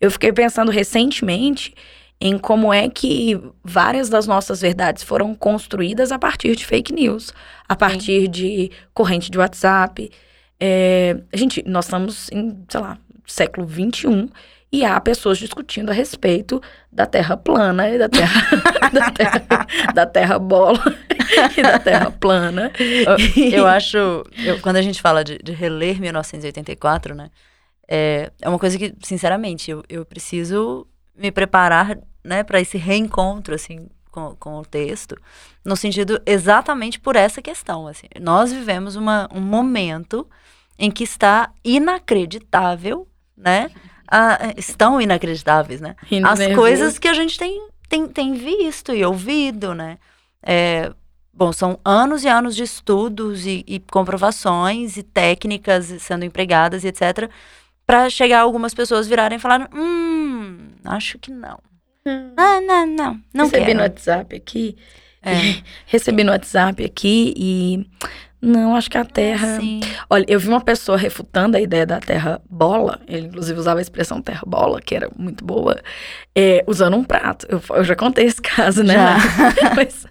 [0.00, 1.74] Eu fiquei pensando recentemente
[2.20, 7.32] em como é que várias das nossas verdades foram construídas a partir de fake news,
[7.68, 8.30] a partir Sim.
[8.30, 10.10] de corrente de WhatsApp.
[10.58, 14.30] É, gente, nós estamos em, sei lá, século XXI
[14.70, 16.60] e há pessoas discutindo a respeito
[16.92, 18.42] da Terra plana e da Terra,
[18.92, 20.82] da, terra da Terra bola
[21.56, 22.70] e da Terra plana.
[22.78, 23.96] Eu, eu acho,
[24.36, 27.30] eu, quando a gente fala de, de, reler 1984, né,
[27.88, 33.54] é, é uma coisa que, sinceramente, eu, eu preciso me preparar, né, para esse reencontro,
[33.54, 35.16] assim, com, com, o texto,
[35.64, 38.06] no sentido exatamente por essa questão, assim.
[38.20, 40.28] Nós vivemos uma, um momento
[40.78, 43.70] em que está inacreditável, né,
[44.10, 45.94] ah, estão inacreditáveis, né?
[46.24, 49.98] As coisas que a gente tem, tem, tem visto e ouvido, né?
[50.42, 50.92] É,
[51.32, 56.88] bom, são anos e anos de estudos e, e comprovações e técnicas sendo empregadas e
[56.88, 57.30] etc.
[57.86, 61.58] para chegar algumas pessoas virarem e falar, hum, acho que não.
[62.06, 62.32] Hum.
[62.36, 63.78] Ah, não, não, não Recebi quero.
[63.78, 64.76] no WhatsApp aqui.
[65.22, 65.62] É.
[65.86, 67.86] Recebi no WhatsApp aqui e
[68.40, 69.58] não, acho que a Terra.
[69.58, 69.80] Sim.
[70.08, 73.00] Olha, eu vi uma pessoa refutando a ideia da Terra bola.
[73.08, 75.76] Ele, inclusive, usava a expressão Terra bola, que era muito boa,
[76.36, 77.46] é, usando um prato.
[77.48, 78.94] Eu, eu, já contei esse caso, né?
[79.74, 80.06] Mas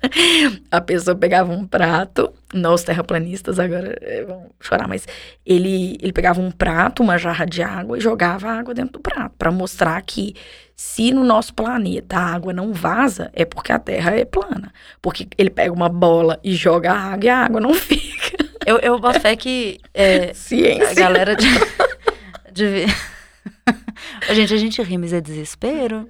[0.69, 5.07] a pessoa pegava um prato, os terraplanistas agora é, vão chorar, mas
[5.45, 8.99] ele, ele pegava um prato, uma jarra de água e jogava a água dentro do
[8.99, 10.33] prato, para mostrar que
[10.75, 14.71] se no nosso planeta a água não vaza, é porque a Terra é plana.
[15.01, 18.37] Porque ele pega uma bola e joga a água e a água não fica.
[18.63, 20.91] Eu, eu boto fé que é, Ciência.
[20.91, 21.47] a galera de,
[22.51, 22.85] de...
[24.35, 26.07] gente, a gente ri, mas é desespero.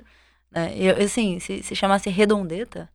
[0.51, 0.73] Né?
[0.75, 2.89] Eu, assim, se, se chamasse redondeta?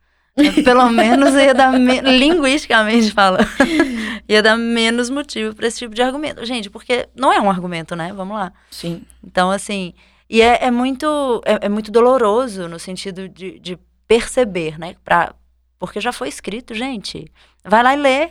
[0.65, 2.01] Pelo menos ia dar, me...
[2.01, 3.47] linguisticamente falando,
[4.29, 6.45] ia dar menos motivo para esse tipo de argumento.
[6.45, 8.13] Gente, porque não é um argumento, né?
[8.15, 8.53] Vamos lá.
[8.71, 9.03] Sim.
[9.23, 9.93] Então, assim,
[10.33, 14.97] E é, é muito, é, é, muito doloroso no sentido de, de perceber, né?
[15.05, 15.35] Pra,
[15.79, 17.31] porque já foi escrito, gente.
[17.63, 18.31] Vai lá e lê.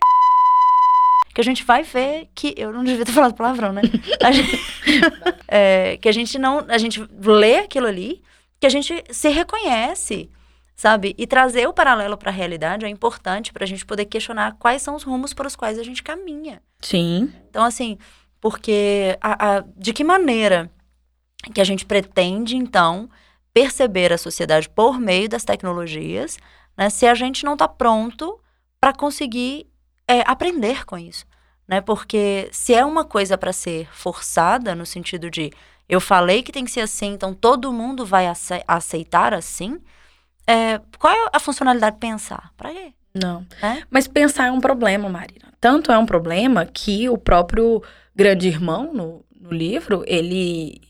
[1.34, 2.56] Que a gente vai ver que.
[2.58, 3.84] Eu não devia ter falado palavrão, né?
[4.34, 4.60] Gente,
[5.48, 6.66] é, que a gente não.
[6.68, 8.24] A gente lê aquilo ali,
[8.60, 10.28] que a gente se reconhece,
[10.82, 11.14] sabe?
[11.16, 14.82] E trazer o paralelo para a realidade é importante para a gente poder questionar quais
[14.82, 16.60] são os rumos para os quais a gente caminha.
[16.82, 17.32] Sim.
[17.52, 18.00] Então, assim,
[18.40, 20.72] porque a, a, de que maneira
[21.54, 23.08] que a gente pretende, então,
[23.54, 26.40] perceber a sociedade por meio das tecnologias,
[26.76, 28.40] né, se a gente não está pronto
[28.80, 29.68] para conseguir
[30.08, 31.28] é, aprender com isso.
[31.68, 31.80] Né?
[31.80, 35.52] Porque se é uma coisa para ser forçada, no sentido de
[35.88, 39.80] eu falei que tem que ser assim, então todo mundo vai ace aceitar assim,
[40.48, 42.52] é, qual é a funcionalidade de pensar?
[42.58, 42.94] Para quê?
[43.14, 43.46] Não.
[43.62, 43.84] É?
[43.90, 45.54] Mas pensar é um problema, Marina.
[45.60, 47.84] Tanto é um problema que o próprio
[48.16, 50.82] grande irmão no, no livro, ele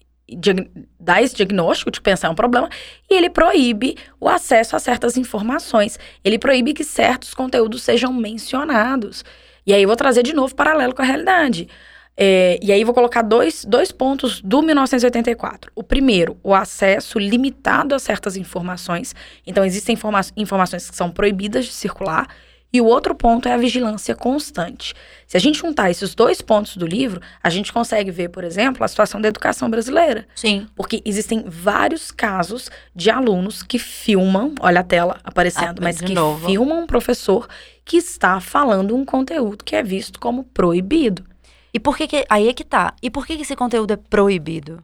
[1.00, 2.70] dá esse diagnóstico de pensar é um problema
[3.10, 6.00] e ele proíbe o acesso a certas informações.
[6.24, 9.26] Ele proíbe que certos conteúdos sejam mencionados.
[9.66, 11.68] E aí eu vou trazer de novo paralelo com a realidade.
[12.15, 15.71] É, e aí vou colocar dois, dois pontos do 1984.
[15.76, 19.15] O primeiro, o acesso limitado a certas informações.
[19.45, 22.28] Então, existem informa informações que são proibidas de circular
[22.74, 24.93] e o outro ponto é a vigilância constante.
[25.28, 28.84] Se a gente juntar esses dois pontos do livro, a gente consegue ver, por exemplo,
[28.84, 30.26] a situação da educação brasileira.
[30.36, 30.67] Sim.
[30.74, 36.13] Porque existem vários casos de alunos que filmam, olha a tela aparecendo, ah, mas que
[36.13, 36.47] novo.
[36.47, 37.47] filmam um professor
[37.84, 41.26] que está falando um conteúdo que é visto como proibido.
[41.74, 42.94] E por que, que aí é que tá?
[43.02, 44.84] E por que, que esse conteúdo é proibido?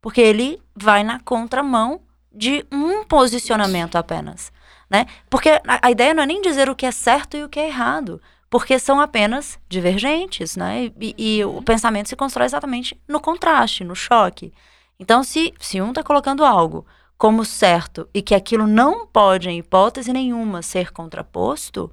[0.00, 2.00] Porque ele vai na contramão
[2.32, 4.52] de um posicionamento apenas
[4.94, 5.06] né?
[5.28, 7.58] Porque a, a ideia não é nem dizer o que é certo e o que
[7.58, 10.92] é errado, porque são apenas divergentes, né?
[11.00, 14.52] E, e o pensamento se constrói exatamente no contraste, no choque.
[14.98, 16.86] Então, se, se um está colocando algo
[17.18, 21.90] como certo e que aquilo não pode, em hipótese nenhuma, ser contraposto,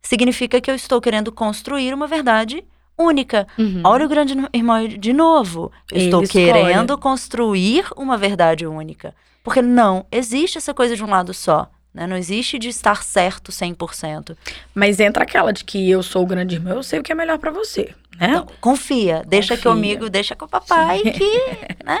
[0.00, 2.64] significa que eu estou querendo construir uma verdade
[2.98, 3.46] única.
[3.58, 3.82] Uhum.
[3.84, 5.70] Olha o grande irmão de novo.
[5.90, 6.44] Eu estou escolhe.
[6.46, 9.14] querendo construir uma verdade única.
[9.42, 11.70] Porque não existe essa coisa de um lado só.
[11.94, 12.06] Né?
[12.06, 14.36] Não existe de estar certo 100%.
[14.74, 17.14] Mas entra aquela de que eu sou o grande irmão, eu sei o que é
[17.14, 18.28] melhor para você, né?
[18.30, 19.72] Então, confia, deixa confia.
[19.72, 21.12] comigo, deixa com o papai Sim.
[21.12, 22.00] que, né?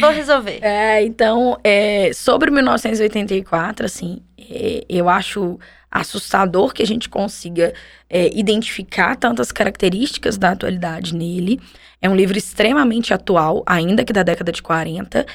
[0.00, 0.60] Vou resolver.
[0.62, 5.58] É, então, é, sobre 1984, assim, é, eu acho
[5.90, 7.72] assustador que a gente consiga
[8.08, 11.60] é, identificar tantas características da atualidade nele.
[12.00, 15.26] É um livro extremamente atual, ainda que da década de 40.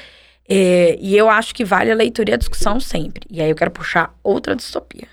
[0.48, 3.26] É, e eu acho que vale a leitura e a discussão sempre.
[3.30, 5.08] E aí eu quero puxar outra distopia.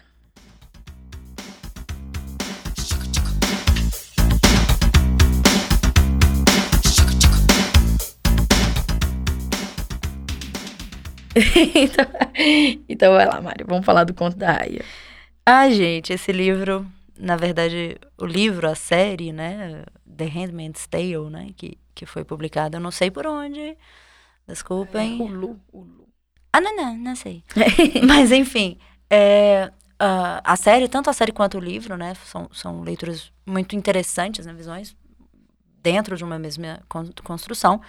[11.75, 12.05] então,
[12.89, 13.65] então vai lá, Mário.
[13.67, 14.83] Vamos falar do conto da Aya.
[15.45, 16.85] Ah, gente, esse livro,
[17.17, 19.83] na verdade, o livro, a série, né?
[20.05, 21.49] The Handmaid's Tale, né?
[21.55, 23.77] Que, que foi publicada, eu não sei por onde
[24.47, 25.21] Desculpem.
[25.21, 26.07] Hulu, Hulu.
[26.51, 27.43] Ah, não, não, não sei.
[28.05, 28.77] Mas, enfim,
[29.09, 33.75] é, uh, a série, tanto a série quanto o livro, né, são, são leituras muito
[33.75, 34.95] interessantes, né, visões
[35.81, 36.81] dentro de uma mesma
[37.23, 37.81] construção,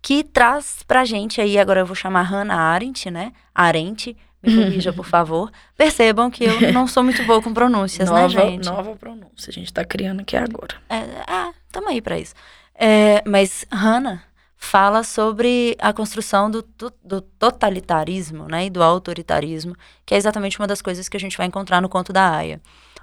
[0.00, 4.92] que traz pra gente aí, agora eu vou chamar Hannah Arendt, né, Arendt, me corrija,
[4.92, 5.50] por favor.
[5.76, 8.64] Percebam que eu não sou muito boa com pronúncias, né, nova, né, gente?
[8.66, 10.76] Nova pronúncia, a gente tá criando aqui agora.
[10.88, 12.34] É, ah, tamo aí pra isso.
[12.74, 14.22] É, mas Hannah
[14.56, 16.64] fala sobre a construção do,
[17.04, 19.76] do, totalitarismo né, e do autoritarismo,
[20.06, 22.60] que é exatamente uma das coisas que a gente vai encontrar no conto da Aya.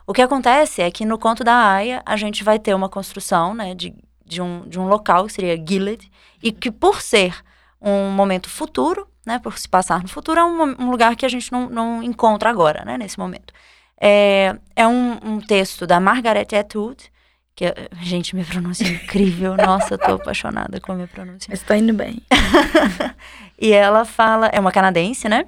[0.07, 3.53] O que acontece é que no conto da Aya a gente vai ter uma construção
[3.53, 3.93] né, de,
[4.25, 7.35] de, um, de um local que seria Gilead, e que por ser
[7.79, 11.29] um momento futuro, né, por se passar no futuro, é um, um lugar que a
[11.29, 13.53] gente não, não encontra agora, né, nesse momento.
[13.99, 17.11] É, é um, um texto da Margaret Atwood,
[17.55, 17.65] que,
[18.01, 19.55] gente, minha pronúncia é incrível.
[19.63, 21.47] Nossa, tô apaixonada com a minha pronúncia.
[21.49, 22.21] Mas tá indo bem.
[23.59, 25.45] e ela fala, é uma canadense, né?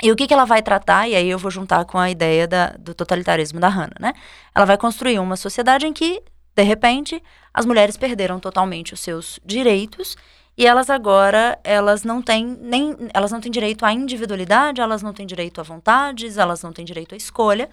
[0.00, 2.46] E o que, que ela vai tratar, e aí eu vou juntar com a ideia
[2.46, 4.12] da, do totalitarismo da Hannah, né?
[4.54, 6.22] Ela vai construir uma sociedade em que,
[6.54, 7.22] de repente,
[7.54, 10.16] as mulheres perderam totalmente os seus direitos
[10.56, 15.12] e elas agora, elas não têm nem, elas não têm direito à individualidade, elas não
[15.12, 17.70] têm direito a vontades, elas não têm direito à escolha.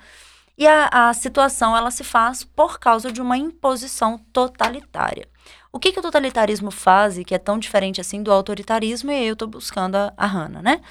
[0.57, 5.27] E a, a situação ela se faz por causa de uma imposição totalitária.
[5.71, 9.11] O que, que o totalitarismo faz e que é tão diferente assim do autoritarismo?
[9.11, 10.81] E eu estou buscando a, a Hannah, né?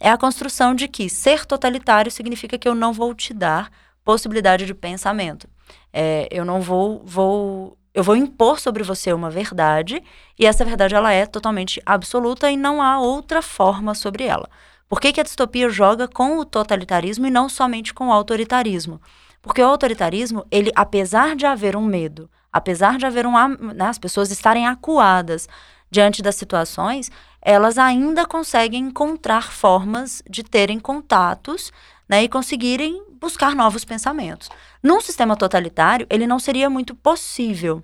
[0.00, 3.70] É a construção de que ser totalitário significa que eu não vou te dar
[4.04, 5.48] possibilidade de pensamento.
[5.92, 10.02] É, eu não vou, vou eu vou impor sobre você uma verdade
[10.38, 14.48] e essa verdade ela é totalmente absoluta e não há outra forma sobre ela.
[14.88, 19.00] Por que, que a distopia joga com o totalitarismo e não somente com o autoritarismo?
[19.40, 23.32] Porque o autoritarismo, ele, apesar de haver um medo, apesar de haver um,
[23.74, 25.48] né, as pessoas estarem acuadas
[25.90, 31.72] diante das situações, elas ainda conseguem encontrar formas de terem contatos
[32.08, 34.50] né, e conseguirem buscar novos pensamentos.
[34.82, 37.82] Num sistema totalitário, ele não seria muito possível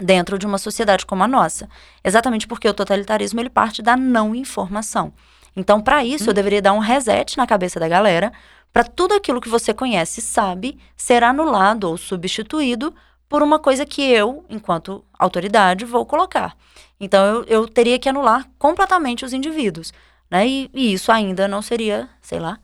[0.00, 1.68] dentro de uma sociedade como a nossa,
[2.02, 5.12] exatamente porque o totalitarismo ele parte da não informação.
[5.54, 6.26] Então, para isso, hum.
[6.28, 8.32] eu deveria dar um reset na cabeça da galera,
[8.72, 12.94] para tudo aquilo que você conhece e sabe ser anulado ou substituído
[13.28, 16.56] por uma coisa que eu, enquanto autoridade, vou colocar.
[17.00, 19.92] Então, eu, eu teria que anular completamente os indivíduos.
[20.30, 20.46] Né?
[20.46, 22.58] E, e isso ainda não seria, sei lá,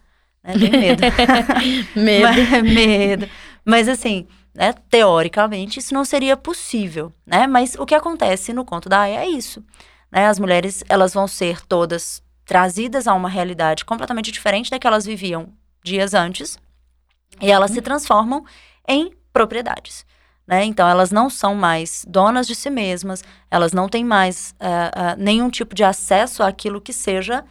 [0.49, 0.59] né?
[0.59, 1.03] Tem medo.
[1.95, 2.23] medo.
[2.53, 3.29] Mas, medo.
[3.65, 7.47] Mas assim, né, teoricamente, isso não seria possível, né?
[7.47, 9.63] Mas o que acontece no conto da Aya é isso.
[10.11, 10.27] Né?
[10.27, 15.05] As mulheres, elas vão ser todas trazidas a uma realidade completamente diferente da que elas
[15.05, 15.53] viviam
[15.85, 16.59] dias antes,
[17.41, 18.45] e elas se transformam
[18.89, 20.05] em propriedades.
[20.47, 20.65] Né?
[20.65, 25.23] Então, elas não são mais donas de si mesmas, elas não têm mais uh, uh,
[25.23, 27.45] nenhum tipo de acesso àquilo que seja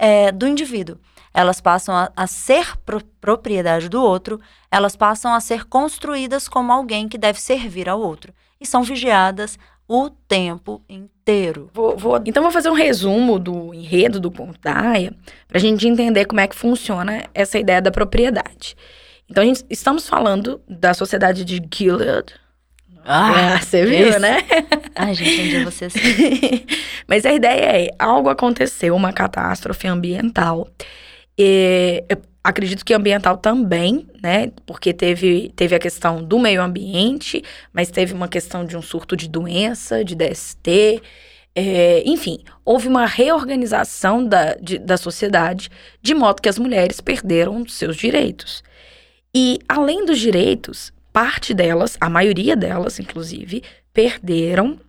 [0.00, 0.98] uh, do indivíduo
[1.34, 6.70] elas passam a, a ser pro, propriedade do outro, elas passam a ser construídas como
[6.70, 8.32] alguém que deve servir ao outro.
[8.60, 11.68] E são vigiadas o tempo inteiro.
[11.74, 15.12] Vou, vou, então, vou fazer um resumo do enredo do Contaia,
[15.48, 18.76] para a gente entender como é que funciona essa ideia da propriedade.
[19.28, 22.32] Então, gente, estamos falando da sociedade de Gilead.
[23.04, 24.18] Ah, é, você viu, esse...
[24.18, 24.38] né?
[24.94, 25.88] Ai, gente, um dia você...
[27.06, 30.68] Mas a ideia é, algo aconteceu, uma catástrofe ambiental,
[31.38, 32.04] e,
[32.44, 34.52] acredito que ambiental também, né?
[34.66, 39.16] Porque teve, teve a questão do meio ambiente, mas teve uma questão de um surto
[39.16, 41.02] de doença, de DST.
[41.56, 45.70] É, enfim, houve uma reorganização da, de, da sociedade,
[46.02, 48.62] de modo que as mulheres perderam seus direitos.
[49.34, 54.80] E, além dos direitos, parte delas, a maioria delas, inclusive, perderam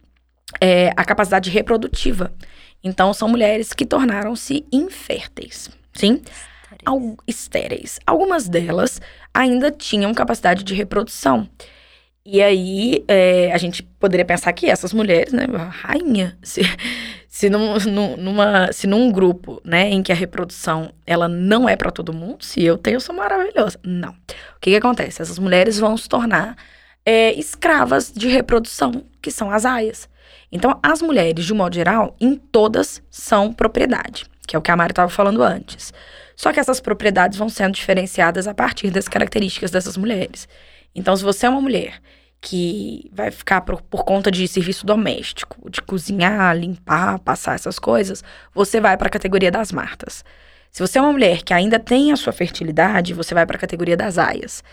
[0.60, 2.34] é, a capacidade reprodutiva.
[2.84, 5.70] Então, são mulheres que tornaram-se inférteis.
[5.94, 6.24] Sim?
[6.84, 8.00] Al estéreis.
[8.08, 9.00] Algumas delas
[9.32, 11.48] ainda tinham capacidade de reprodução.
[12.26, 16.62] E aí, é, a gente poderia pensar que essas mulheres, né, rainha, se,
[17.28, 17.78] se, num,
[18.18, 22.44] numa, se num grupo, né, em que a reprodução, ela não é para todo mundo,
[22.44, 23.80] se eu tenho, eu sou maravilhosa.
[23.84, 24.10] Não.
[24.12, 25.22] O que que acontece?
[25.22, 26.56] Essas mulheres vão se tornar
[27.06, 30.10] é, escravas de reprodução, que são as aias.
[30.52, 34.72] Então, as mulheres, de um modo geral, em todas são propriedade que é o que
[34.72, 35.94] a Mari estava falando antes.
[36.36, 40.48] Só que essas propriedades vão sendo diferenciadas a partir das características dessas mulheres.
[40.96, 42.00] Então, se você é uma mulher
[42.40, 48.24] que vai ficar por, por, conta de serviço doméstico, de cozinhar, limpar, passar essas coisas,
[48.54, 50.24] você vai para a categoria das martas.
[50.72, 53.60] Se você é uma mulher que ainda tem a sua fertilidade, você vai para a
[53.60, 54.64] categoria das aias.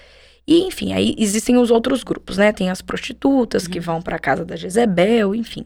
[0.46, 2.52] E, enfim, aí existem os outros grupos, né?
[2.52, 3.70] Tem as prostitutas uhum.
[3.70, 5.64] que vão para a casa da Jezebel, enfim.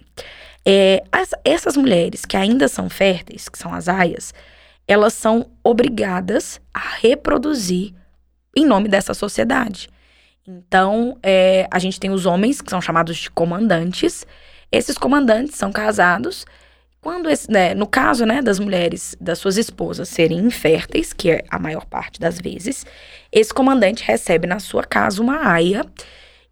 [0.64, 4.34] É, as, essas mulheres que ainda são férteis, que são as aias,
[4.86, 7.94] elas são obrigadas a reproduzir
[8.54, 9.88] em nome dessa sociedade.
[10.46, 14.26] Então, é, a gente tem os homens, que são chamados de comandantes.
[14.70, 16.46] Esses comandantes são casados.
[17.00, 21.44] Quando esse, né, no caso né, das mulheres, das suas esposas serem inférteis, que é
[21.48, 22.85] a maior parte das vezes,
[23.30, 25.85] esse comandante recebe na sua casa uma aia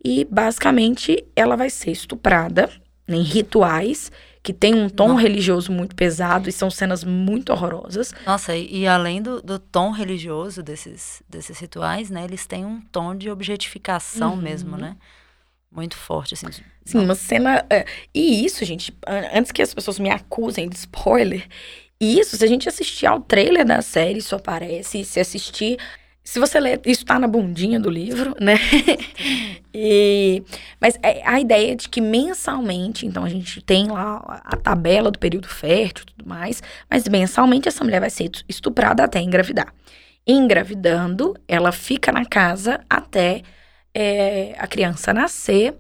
[0.05, 2.71] e basicamente ela vai ser estuprada
[3.09, 4.13] em rituais
[4.45, 5.23] que tem um tom Nossa.
[5.23, 8.13] religioso muito pesado e são cenas muito horrorosas.
[8.27, 12.79] Nossa, e, e além do, do, tom religioso desses, desses rituais, né, eles têm um
[12.79, 14.43] tom de objetificação uhum.
[14.43, 14.97] mesmo, né?
[15.73, 16.47] Muito forte, assim.
[16.85, 17.65] Sim, uma cena.
[17.71, 18.95] É, e isso, gente,
[19.33, 21.49] antes que as pessoas me acusem de spoiler,
[21.99, 25.05] isso, se a gente assistir ao trailer da série, isso aparece.
[25.07, 25.79] Se assistir
[26.25, 28.55] se você ler, isso está na bundinha do livro, né?
[29.75, 30.43] e,
[30.81, 35.19] mas é a ideia de que mensalmente, então a gente tem lá a tabela do
[35.19, 39.73] período fértil e tudo mais, mas mensalmente essa mulher vai ser estuprada até engravidar.
[40.27, 43.43] Engravidando, ela fica na casa até
[43.95, 45.75] é, a criança nascer.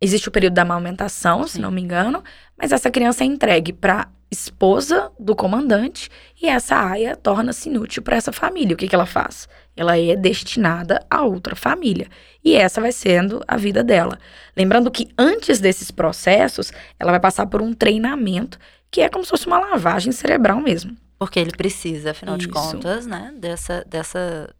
[0.00, 1.48] Existe o período da amamentação, Sim.
[1.48, 2.22] se não me engano,
[2.56, 6.08] mas essa criança é entregue para esposa do comandante
[6.40, 8.74] e essa aia torna-se inútil para essa família.
[8.74, 9.48] O que, que ela faz?
[9.76, 12.08] Ela é destinada a outra família.
[12.44, 14.18] E essa vai sendo a vida dela.
[14.56, 18.58] Lembrando que antes desses processos, ela vai passar por um treinamento
[18.90, 20.96] que é como se fosse uma lavagem cerebral mesmo.
[21.18, 22.46] Porque ele precisa, afinal Isso.
[22.46, 24.54] de contas, né, dessa, dessa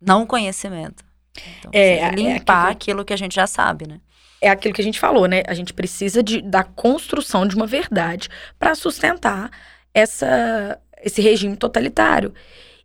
[0.00, 1.04] não conhecimento.
[1.58, 3.00] Então, é, limpar é aquilo...
[3.00, 4.00] aquilo que a gente já sabe, né?
[4.44, 5.42] é aquilo que a gente falou, né?
[5.46, 9.50] A gente precisa de, da construção de uma verdade para sustentar
[9.94, 12.34] essa, esse regime totalitário.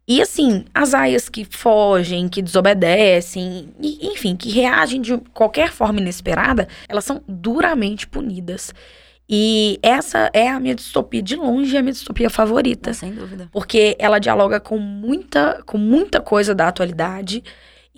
[0.09, 5.99] E assim, as aias que fogem, que desobedecem, e, enfim, que reagem de qualquer forma
[5.99, 8.73] inesperada, elas são duramente punidas.
[9.29, 12.91] E essa é a minha distopia, de longe, a minha distopia favorita.
[12.91, 13.47] Sem dúvida.
[13.51, 17.43] Porque ela dialoga com muita, com muita coisa da atualidade.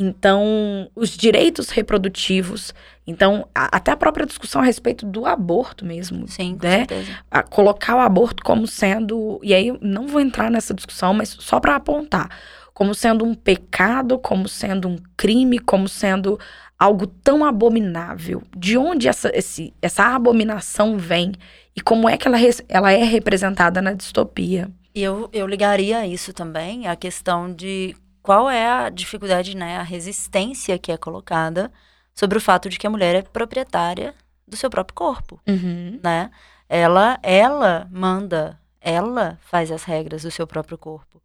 [0.01, 2.73] Então, os direitos reprodutivos,
[3.05, 6.27] então, a, até a própria discussão a respeito do aborto mesmo.
[6.27, 6.79] Sim, com né?
[6.79, 7.19] certeza.
[7.29, 9.39] A, colocar o aborto como sendo.
[9.43, 12.29] E aí, eu não vou entrar nessa discussão, mas só para apontar.
[12.73, 16.39] Como sendo um pecado, como sendo um crime, como sendo
[16.79, 18.41] algo tão abominável.
[18.57, 21.33] De onde essa, esse, essa abominação vem
[21.75, 22.37] e como é que ela,
[22.67, 24.67] ela é representada na distopia.
[24.95, 29.83] E eu, eu ligaria isso também, a questão de qual é a dificuldade, né, a
[29.83, 31.71] resistência que é colocada
[32.13, 34.13] sobre o fato de que a mulher é proprietária
[34.47, 35.99] do seu próprio corpo, Uhum.
[36.03, 36.29] né?
[36.67, 41.21] Ela, ela manda, ela faz as regras do seu próprio corpo.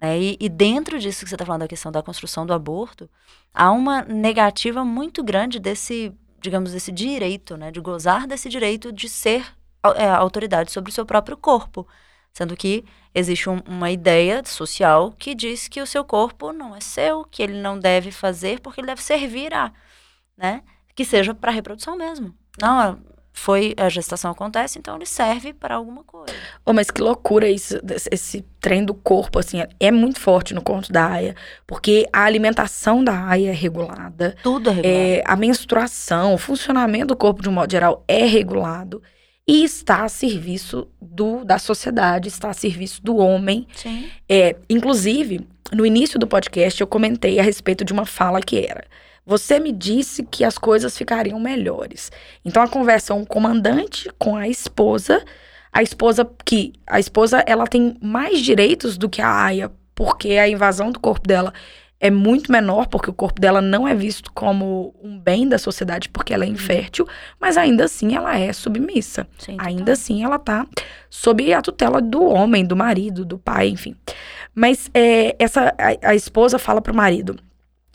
[0.00, 0.18] Né?
[0.18, 3.08] E, e dentro disso que você está falando, da questão da construção do aborto,
[3.52, 7.70] há uma negativa muito grande desse, digamos, desse direito, né?
[7.70, 9.44] De gozar desse direito de ser
[9.96, 11.86] é, autoridade sobre o seu próprio corpo.
[12.32, 16.80] Sendo que existe um, uma ideia social que diz que o seu corpo não é
[16.80, 19.72] seu, que ele não deve fazer porque ele deve servir a,
[20.36, 20.62] né?
[20.94, 22.34] Que seja para reprodução mesmo.
[22.60, 22.98] Não,
[23.38, 26.34] foi a gestação acontece, então ele serve para alguma coisa.
[26.64, 30.54] Oh, mas que loucura isso, esse, esse trem do corpo, assim, é, é muito forte
[30.54, 34.96] no conto da Aya, porque a alimentação da Aya é regulada, Tudo é regulado.
[34.98, 39.00] é, a menstruação, o funcionamento do corpo de um modo geral é regulado
[39.48, 43.66] e está a serviço do, da sociedade, está a serviço do homem.
[43.74, 44.10] Sim.
[44.28, 45.40] É, inclusive,
[45.72, 48.84] no início do podcast eu comentei a respeito de uma fala que era
[49.28, 52.10] você me disse que as coisas ficariam melhores.
[52.42, 55.22] Então a conversa é um comandante com a esposa,
[55.70, 60.48] a esposa que a esposa ela tem mais direitos do que a Aya, porque a
[60.48, 61.52] invasão do corpo dela
[62.00, 66.08] é muito menor, porque o corpo dela não é visto como um bem da sociedade,
[66.08, 67.06] porque ela é infértil,
[67.40, 69.26] mas ainda assim ela é submissa.
[69.38, 70.66] Sim, Ainda assim ela tá
[71.10, 73.96] sob a tutela do homem, do marido, do pai, enfim.
[74.54, 77.36] Mas é, essa a, a esposa fala pro marido: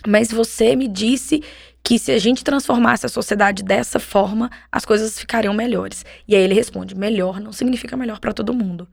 [0.06, 1.42] mas você me disse
[1.82, 6.06] que se a gente transformasse a sociedade dessa forma, as coisas ficariam melhores.
[6.28, 8.88] E aí ele responde: melhor não significa melhor para todo mundo.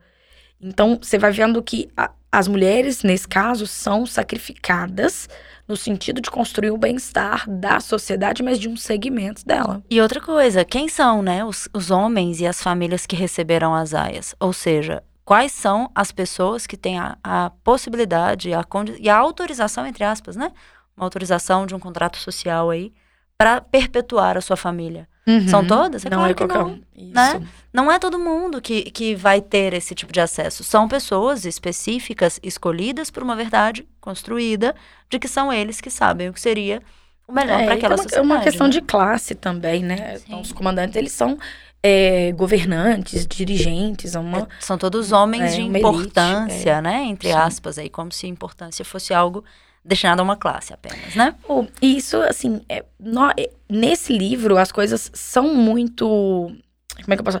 [0.59, 5.27] Então você vai vendo que a, as mulheres, nesse caso, são sacrificadas
[5.67, 9.83] no sentido de construir o bem-estar da sociedade, mas de um segmento dela.
[9.89, 13.93] E outra coisa, quem são, né, os, os homens e as famílias que receberam as
[13.93, 14.35] aias?
[14.39, 18.65] Ou seja, quais são as pessoas que têm a, a possibilidade a
[18.99, 20.51] e a autorização, entre aspas, né?
[20.95, 22.93] Uma autorização de um contrato social aí
[23.37, 25.07] para perpetuar a sua família.
[25.47, 26.05] São todas?
[26.05, 26.81] É não claro é que qualquer não, um.
[26.95, 27.13] Isso.
[27.13, 27.41] né?
[27.73, 30.63] Não é todo mundo que, que vai ter esse tipo de acesso.
[30.63, 34.75] São pessoas específicas, escolhidas por uma verdade construída,
[35.09, 36.81] de que são eles que sabem o que seria
[37.27, 38.27] o melhor É, para aquela é uma, sociedade.
[38.27, 38.73] É uma questão né?
[38.73, 40.17] de classe também, né?
[40.17, 40.23] Sim.
[40.27, 41.37] Então, os comandantes, eles são
[41.81, 44.39] é, governantes, dirigentes, é uma...
[44.39, 47.03] É, são todos homens é, de uma elite, importância, né?
[47.05, 47.35] Entre Sim.
[47.35, 49.43] aspas, aí, como se importância fosse algo
[49.83, 51.33] destinado a uma classe apenas, né?
[51.81, 56.05] E isso, assim, é, nó- é, nesse livro as coisas são muito.
[57.03, 57.39] Como é que eu posso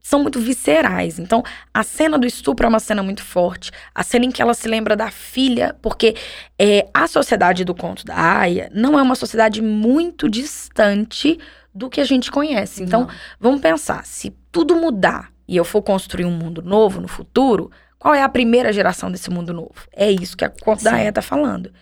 [0.00, 1.18] São muito viscerais.
[1.18, 3.70] Então, a cena do estupro é uma cena muito forte.
[3.94, 6.16] A cena em que ela se lembra da filha, porque
[6.58, 11.38] é, a sociedade do conto da Aya não é uma sociedade muito distante
[11.74, 12.82] do que a gente conhece.
[12.82, 13.10] Então, Não.
[13.38, 18.14] vamos pensar: se tudo mudar e eu for construir um mundo novo no futuro, qual
[18.14, 19.74] é a primeira geração desse mundo novo?
[19.92, 20.88] É isso que a da Sim.
[20.88, 21.72] Aya tá falando.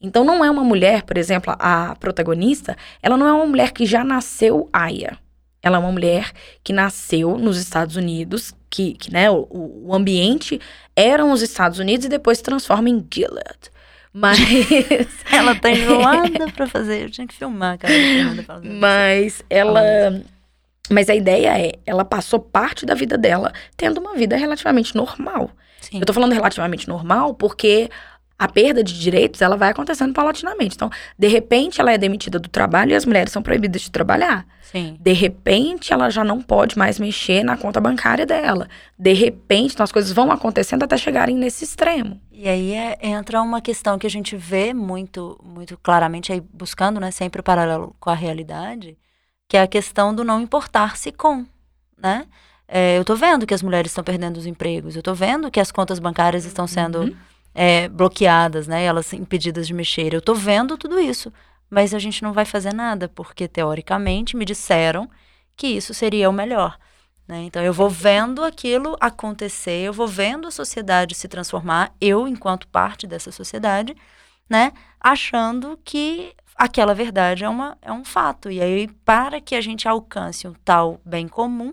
[0.00, 3.84] Então não é uma mulher, por exemplo, a protagonista, ela não é uma mulher que
[3.84, 5.18] já nasceu Aya.
[5.62, 6.32] Ela é uma mulher
[6.64, 10.58] que nasceu nos Estados Unidos, que, que né, o, o ambiente
[10.96, 13.70] eram os Estados Unidos e depois se transforma em Gilead.
[14.12, 14.38] Mas,
[15.30, 17.04] Ela tá enjoada pra fazer.
[17.04, 17.94] Eu tinha que filmar, cara.
[18.64, 19.80] mas ela.
[20.90, 25.50] Mas a ideia é, ela passou parte da vida dela tendo uma vida relativamente normal.
[25.80, 26.00] Sim.
[26.00, 27.88] Eu tô falando relativamente normal porque
[28.38, 30.74] a perda de direitos ela vai acontecendo paulatinamente.
[30.74, 34.46] Então, de repente, ela é demitida do trabalho e as mulheres são proibidas de trabalhar.
[34.62, 34.96] Sim.
[34.98, 38.66] De repente, ela já não pode mais mexer na conta bancária dela.
[38.98, 42.18] De repente, então as coisas vão acontecendo até chegarem nesse extremo.
[42.32, 46.98] E aí é- entra uma questão que a gente vê muito, muito claramente aí buscando,
[46.98, 48.96] né, sempre o paralelo com a realidade,
[49.50, 51.44] que é a questão do não importar-se com,
[51.98, 52.24] né?
[52.68, 55.58] É, eu tô vendo que as mulheres estão perdendo os empregos, eu tô vendo que
[55.58, 57.16] as contas bancárias estão sendo Uhum.
[57.52, 58.84] é, bloqueadas, né?
[58.84, 60.14] Elas impedidas de mexer.
[60.14, 61.32] Eu tô vendo tudo isso.
[61.72, 65.08] mas a gente não vai fazer nada, porque teoricamente me disseram
[65.56, 66.76] que isso seria o melhor.
[67.28, 67.42] Né?
[67.44, 72.66] Então eu vou vendo aquilo acontecer, eu vou vendo a sociedade se transformar, eu enquanto
[72.68, 73.94] parte dessa sociedade,
[74.50, 78.50] né, achando que aquela verdade é, uma, é um fato.
[78.50, 81.72] E aí, para que a gente alcance um tal bem comum,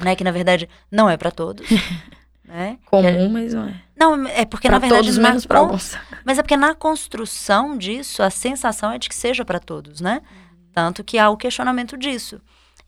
[0.00, 1.66] né, que na verdade não é para todos,
[2.44, 2.78] né?
[2.84, 3.82] Comum, é, mas não é.
[3.96, 5.96] Não, é porque pra na verdade todos menos para alguns.
[6.22, 10.20] Mas é porque na construção disso, a sensação é de que seja para todos, né?
[10.72, 12.38] Tanto que há o questionamento disso.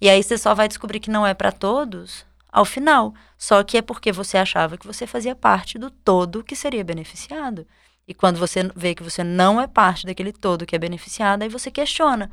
[0.01, 3.15] E aí você só vai descobrir que não é para todos ao final.
[3.39, 7.67] Só que é porque você achava que você fazia parte do todo que seria beneficiado.
[8.09, 11.49] E quando você vê que você não é parte daquele todo que é beneficiado, aí
[11.51, 12.31] você questiona.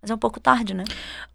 [0.00, 0.84] Mas é um pouco tarde, né?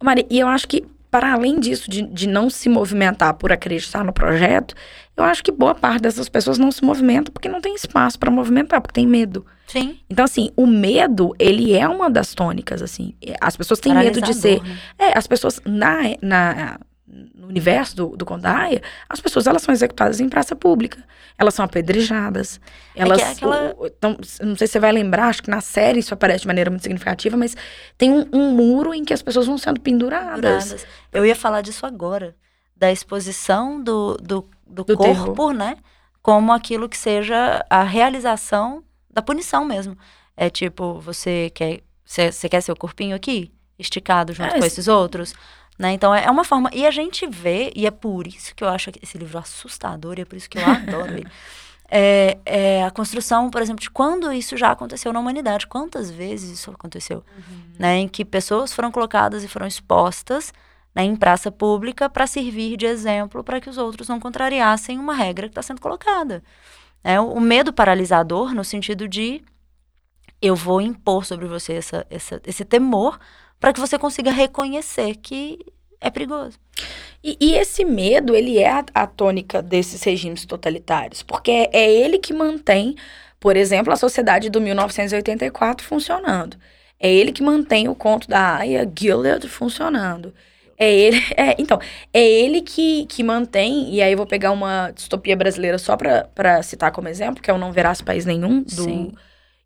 [0.02, 4.02] Mari, e eu acho que, para além disso, de, de não se movimentar por acreditar
[4.02, 4.74] no projeto,
[5.14, 8.30] eu acho que boa parte dessas pessoas não se movimenta porque não tem espaço para
[8.30, 9.44] movimentar, porque tem medo.
[9.66, 9.98] Sim.
[10.08, 13.14] Então, assim, o medo, ele é uma das tônicas, assim.
[13.42, 14.62] As pessoas têm medo de ser.
[14.62, 14.78] Né?
[14.98, 16.80] É, as pessoas na, na,
[17.12, 21.04] no universo do, do Condaia, as pessoas elas são executadas em praça pública.
[21.36, 22.60] Elas são apedrejadas.
[22.94, 23.20] É elas.
[23.20, 23.76] É aquela...
[23.84, 26.70] então, não sei se você vai lembrar, acho que na série isso aparece de maneira
[26.70, 27.54] muito significativa, mas
[27.98, 30.64] tem um, um muro em que as pessoas vão sendo penduradas.
[30.64, 30.86] penduradas.
[31.12, 32.34] Eu ia falar disso agora.
[32.74, 35.52] Da exposição do, do, do, do corpo, terror.
[35.52, 35.76] né?
[36.22, 39.96] Como aquilo que seja a realização da punição mesmo.
[40.36, 41.80] É tipo, você quer.
[42.04, 43.52] Você, você quer seu corpinho aqui?
[43.78, 45.34] Esticado junto é, com esses outros?
[45.82, 45.94] Né?
[45.94, 46.70] Então é, é uma forma.
[46.72, 50.22] E a gente vê, e é por isso que eu acho esse livro assustador, e
[50.22, 51.26] é por isso que eu adoro ele.
[51.94, 55.66] É, é, a construção, por exemplo, de quando isso já aconteceu na humanidade.
[55.66, 57.22] Quantas vezes isso aconteceu?
[57.36, 57.62] Uhum.
[57.78, 57.98] Né?
[57.98, 60.54] Em que pessoas foram colocadas e foram expostas
[60.94, 65.12] né, em praça pública para servir de exemplo para que os outros não contrariassem uma
[65.12, 66.42] regra que está sendo colocada.
[67.04, 69.42] É, o, o medo paralisador, no sentido de
[70.40, 73.18] eu vou impor sobre você essa, essa, esse temor
[73.62, 75.56] para que você consiga reconhecer que
[76.00, 76.58] é perigoso.
[77.22, 81.92] E, e esse medo, ele é a, a, tônica desses regimes totalitários, porque é, é
[81.92, 82.96] ele que mantém,
[83.38, 86.56] por exemplo, a sociedade do 1984 funcionando.
[86.98, 90.34] É ele que mantém o conto da Aya Gillard funcionando.
[90.76, 91.78] É ele, é, então,
[92.12, 96.64] é ele que, que mantém, e aí eu vou pegar uma distopia brasileira só para
[96.64, 99.12] citar como exemplo, que é o Não Verás País Nenhum, do Sim.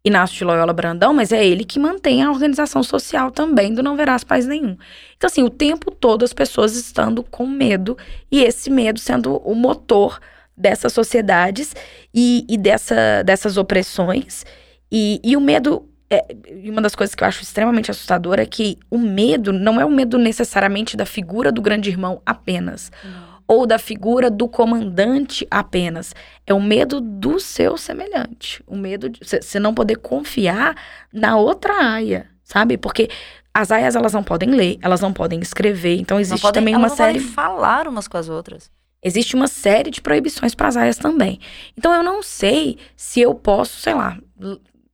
[0.06, 3.96] Inácio de Loyola Brandão, mas é ele que mantém a organização social também do Não
[3.96, 4.76] Verás Paz Nenhum.
[5.16, 7.98] Então, assim, o tempo todo as pessoas estando com medo
[8.30, 10.20] e esse medo sendo o motor
[10.56, 11.74] dessas sociedades
[12.14, 14.46] e, e dessa, dessas opressões.
[14.92, 16.24] E, e o medo é,
[16.70, 19.90] uma das coisas que eu acho extremamente assustadora é que o medo não é o
[19.90, 22.92] medo necessariamente da figura do grande irmão apenas.
[23.02, 26.14] Não ou da figura do comandante apenas.
[26.46, 28.62] É o medo do seu semelhante.
[28.66, 30.76] O medo de você não poder confiar
[31.12, 32.76] na outra aia, sabe?
[32.76, 33.08] Porque
[33.54, 35.98] as aias elas não podem ler, elas não podem escrever.
[35.98, 37.18] Então existe podem, também uma série.
[37.18, 38.70] Podem falar umas com as outras.
[39.02, 41.38] Existe uma série de proibições para as aias também.
[41.76, 44.18] Então eu não sei se eu posso, sei lá,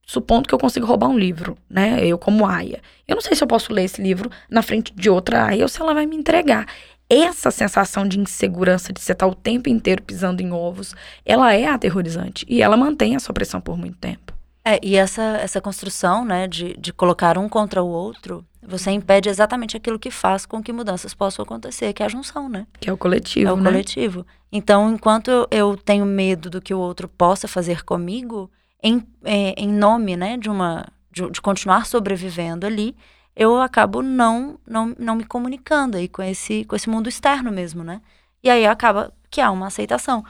[0.06, 2.04] supondo que eu consigo roubar um livro, né?
[2.04, 2.82] Eu como aia.
[3.08, 5.68] Eu não sei se eu posso ler esse livro na frente de outra aia ou
[5.68, 6.66] se ela vai me entregar
[7.12, 10.94] essa sensação de insegurança, de você estar o tempo inteiro pisando em ovos,
[11.24, 12.46] ela é aterrorizante.
[12.48, 14.32] E ela mantém a sua pressão por muito tempo.
[14.64, 19.28] É, e essa, essa construção, né, de, de colocar um contra o outro, você impede
[19.28, 22.66] exatamente aquilo que faz com que mudanças possam acontecer, que é a junção, né?
[22.78, 23.64] Que é o coletivo, É o né?
[23.64, 24.24] coletivo.
[24.52, 28.48] Então, enquanto eu, eu, tenho medo do que o outro possa fazer comigo,
[28.80, 30.86] em, é, em nome, né, de uma...
[31.10, 32.96] De, de continuar sobrevivendo ali,
[33.34, 37.82] eu acabo não, não, não me comunicando aí com esse, com esse mundo externo mesmo,
[37.82, 38.00] né?
[38.42, 40.24] E aí acaba que há uma aceitação.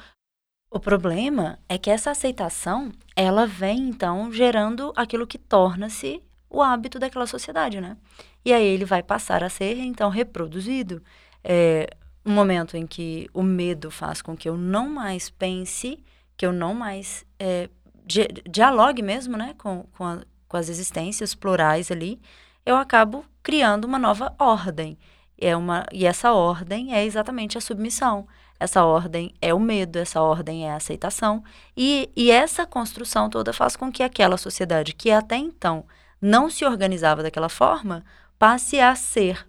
[0.70, 6.98] O problema é que essa aceitação, ela vem então gerando aquilo que torna-se o hábito
[6.98, 7.96] daquela sociedade, né?
[8.44, 11.02] E aí ele vai passar a ser então reproduzido.
[11.42, 11.88] É
[12.24, 16.02] um momento em que o medo faz com que eu não mais pense,
[16.36, 17.68] que eu não mais é,
[18.04, 22.20] di dialogue mesmo, né, com, com, a, com as existências plurais ali,
[22.64, 24.98] eu acabo criando uma nova ordem.
[25.38, 28.26] É uma, e essa ordem é exatamente a submissão.
[28.60, 31.42] Essa ordem é o medo, essa ordem é a aceitação.
[31.76, 35.84] E, e essa construção toda faz com que aquela sociedade que até então
[36.20, 38.04] não se organizava daquela forma
[38.38, 39.44] passe a ser.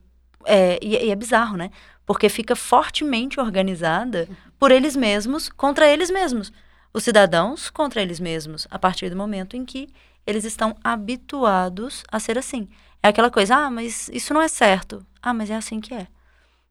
[0.46, 1.70] É, e, e é bizarro, né?
[2.06, 6.52] Porque fica fortemente organizada por eles mesmos contra eles mesmos.
[6.92, 9.90] Os cidadãos contra eles mesmos, a partir do momento em que
[10.26, 12.68] eles estão habituados a ser assim.
[13.04, 15.06] É aquela coisa, ah, mas isso não é certo.
[15.22, 16.08] Ah, mas é assim que é.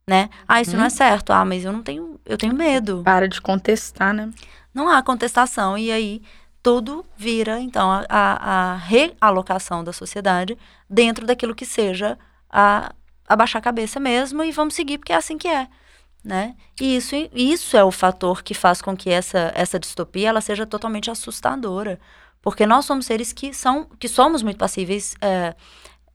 [0.07, 0.30] Né?
[0.49, 0.78] Ah, isso hum.
[0.78, 0.91] não é uhum.
[0.91, 1.33] certo.
[1.33, 3.03] Ah, mas eu não tenho, eu tenho medo.
[3.05, 4.30] Para de contestar, né?
[4.74, 5.76] Não há contestação.
[5.76, 6.22] E aí
[6.62, 10.57] tudo vira, então, a, a, a realocação da sociedade
[10.89, 12.16] dentro daquilo que seja
[12.49, 12.93] a
[13.28, 15.66] abaixar a cabeça mesmo e vamos seguir porque é assim que é,
[16.22, 16.55] né?
[16.80, 20.64] E isso, isso é o fator que faz com que essa, essa distopia ela seja
[20.64, 21.99] totalmente assustadora,
[22.41, 25.57] porque nós somos seres que são que somos muito passíveis, é,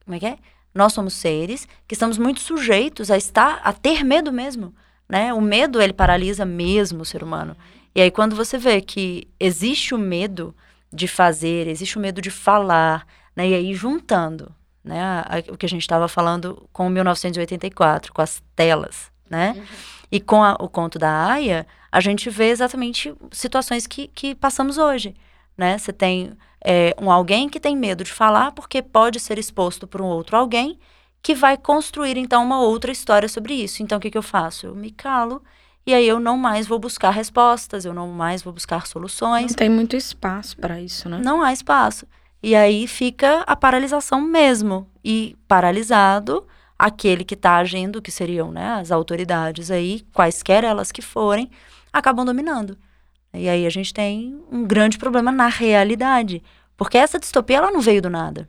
[0.08, 0.38] como é que é?
[0.74, 4.74] Nós somos seres que estamos muito sujeitos a estar, a ter medo mesmo,
[5.08, 5.34] né?
[5.34, 7.58] O medo ele paralisa mesmo o ser humano.
[7.94, 10.56] E aí quando você vê que existe o medo
[10.92, 13.06] de fazer, existe o medo de falar,
[13.36, 13.50] né?
[13.50, 14.50] E aí juntando,
[14.82, 15.02] né?
[15.02, 19.56] A, a, o que a gente estava falando com 1984, com as telas, né?
[19.58, 19.66] Uhum.
[20.10, 24.78] E com a, o conto da Aya, a gente vê exatamente situações que, que passamos
[24.78, 25.14] hoje,
[25.58, 25.78] né?
[25.78, 26.32] Você tem
[26.64, 30.38] é, um alguém que tem medo de falar porque pode ser exposto por um outro
[30.38, 30.80] alguém
[31.22, 33.84] que vai construir, então, uma outra história sobre isso.
[33.84, 34.68] Então, o que, que eu faço?
[34.68, 35.42] Eu me calo
[35.86, 39.52] e aí eu não mais vou buscar respostas, eu não mais vou buscar soluções.
[39.52, 41.20] Não tem muito espaço para isso, né?
[41.24, 42.06] Não há espaço.
[42.42, 44.88] E aí fica a paralisação mesmo.
[45.04, 46.46] E paralisado,
[46.78, 51.50] aquele que está agindo, que seriam né, as autoridades aí, quaisquer elas que forem,
[51.92, 52.78] acabam dominando.
[53.34, 56.42] E aí a gente tem um grande problema na realidade.
[56.76, 58.48] Porque essa distopia ela não veio do nada.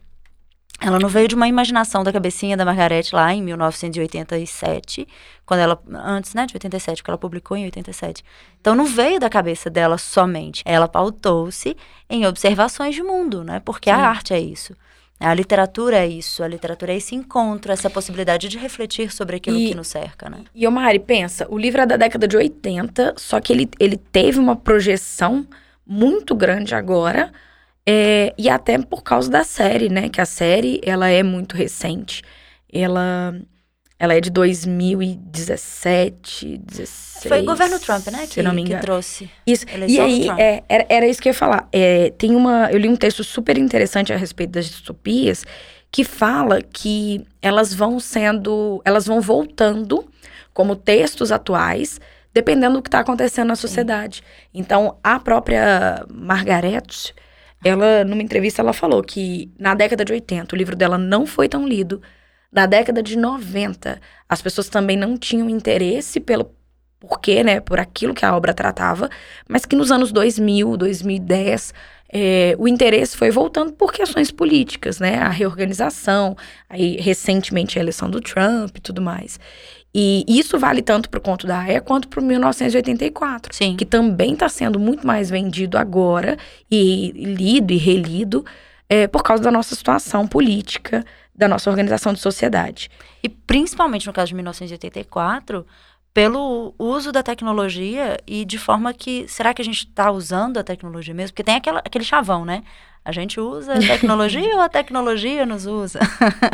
[0.80, 5.08] Ela não veio de uma imaginação da cabecinha da Margaret lá em 1987,
[5.44, 8.22] quando ela antes, né, de 87, que ela publicou em 87.
[8.60, 10.62] Então não veio da cabeça dela somente.
[10.64, 11.76] Ela pautou-se
[12.08, 13.58] em observações de mundo, né?
[13.58, 13.96] Porque Sim.
[13.96, 14.72] a arte é isso.
[15.20, 19.58] A literatura é isso, a literatura é esse encontro, essa possibilidade de refletir sobre aquilo
[19.58, 20.44] e, que nos cerca, né?
[20.54, 24.38] E, Omari, pensa, o livro é da década de 80, só que ele, ele teve
[24.38, 25.44] uma projeção
[25.84, 27.32] muito grande agora,
[27.84, 30.08] é, e até por causa da série, né?
[30.08, 32.22] Que a série, ela é muito recente.
[32.70, 33.34] Ela,
[33.98, 37.28] ela é de 2017, 16.
[37.28, 38.28] Foi o governo Trump, né?
[38.28, 38.78] Que, não me engano.
[38.78, 39.28] que trouxe.
[39.46, 39.66] Isso.
[39.88, 41.68] E aí, é, era, era isso que eu ia falar.
[41.72, 42.70] É, tem uma.
[42.70, 45.44] Eu li um texto super interessante a respeito das distopias
[45.90, 48.80] que fala que elas vão sendo.
[48.84, 50.08] Elas vão voltando
[50.52, 52.00] como textos atuais
[52.32, 54.18] dependendo do que está acontecendo na sociedade.
[54.18, 54.22] Sim.
[54.54, 57.12] Então, a própria Margaret,
[57.64, 61.48] ela, numa entrevista, ela falou que na década de 80 o livro dela não foi
[61.48, 62.00] tão lido.
[62.50, 66.50] Na década de 90, as pessoas também não tinham interesse pelo
[67.00, 69.08] porquê, né, por aquilo que a obra tratava,
[69.48, 71.72] mas que nos anos 2000, 2010,
[72.10, 76.36] é, o interesse foi voltando por questões políticas, né, a reorganização,
[76.68, 79.38] aí recentemente a eleição do Trump e tudo mais.
[79.94, 83.54] E isso vale tanto para o conto da Aya quanto para o 1984.
[83.54, 83.74] Sim.
[83.74, 86.36] Que também está sendo muito mais vendido agora
[86.70, 88.44] e lido e relido
[88.88, 91.04] é, por causa da nossa situação política,
[91.38, 92.90] da nossa organização de sociedade.
[93.22, 95.64] E principalmente no caso de 1984,
[96.12, 99.26] pelo uso da tecnologia e de forma que.
[99.28, 101.32] Será que a gente está usando a tecnologia mesmo?
[101.32, 102.64] Porque tem aquela, aquele chavão, né?
[103.04, 106.00] A gente usa a tecnologia ou a tecnologia nos usa?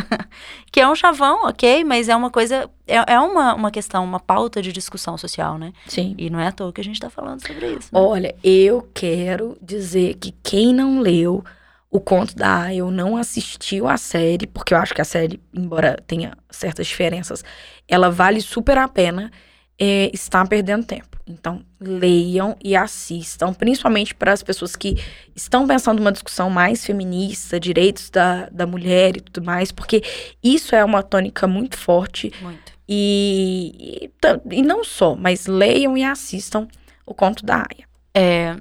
[0.70, 4.20] que é um chavão, ok, mas é uma coisa, é, é uma, uma questão, uma
[4.20, 5.72] pauta de discussão social, né?
[5.86, 6.14] Sim.
[6.16, 7.88] E não é à toa que a gente está falando sobre isso.
[7.92, 7.98] Né?
[7.98, 11.42] Olha, eu quero dizer que quem não leu
[11.94, 15.40] o conto da Aya ou não assistiu a série, porque eu acho que a série,
[15.54, 17.44] embora tenha certas diferenças,
[17.86, 19.30] ela vale super a pena,
[19.78, 21.16] é, está perdendo tempo.
[21.24, 24.96] Então, leiam e assistam, principalmente para as pessoas que
[25.36, 30.02] estão pensando uma discussão mais feminista, direitos da, da mulher e tudo mais, porque
[30.42, 32.32] isso é uma tônica muito forte.
[32.42, 32.72] Muito.
[32.88, 34.10] E,
[34.50, 36.66] e, e não só, mas leiam e assistam
[37.06, 37.86] o conto da Aya.
[38.12, 38.56] É,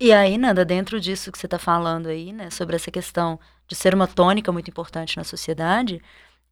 [0.00, 3.74] e aí, Nanda, dentro disso que você está falando aí, né, sobre essa questão de
[3.74, 6.00] ser uma tônica muito importante na sociedade,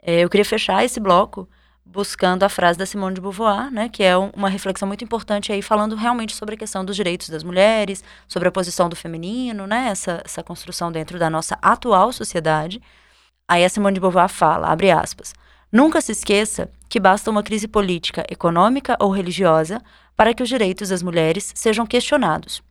[0.03, 1.49] é, eu queria fechar esse bloco
[1.85, 5.63] buscando a frase da Simone de Beauvoir, né, que é uma reflexão muito importante aí,
[5.63, 9.89] falando realmente sobre a questão dos direitos das mulheres, sobre a posição do feminino, né,
[9.91, 12.83] essa, essa construção dentro da nossa atual sociedade.
[13.47, 15.33] Aí a Simone de Beauvoir fala, abre aspas,
[15.71, 19.81] nunca se esqueça que basta uma crise política, econômica ou religiosa
[20.17, 22.66] para que os direitos das mulheres sejam questionados.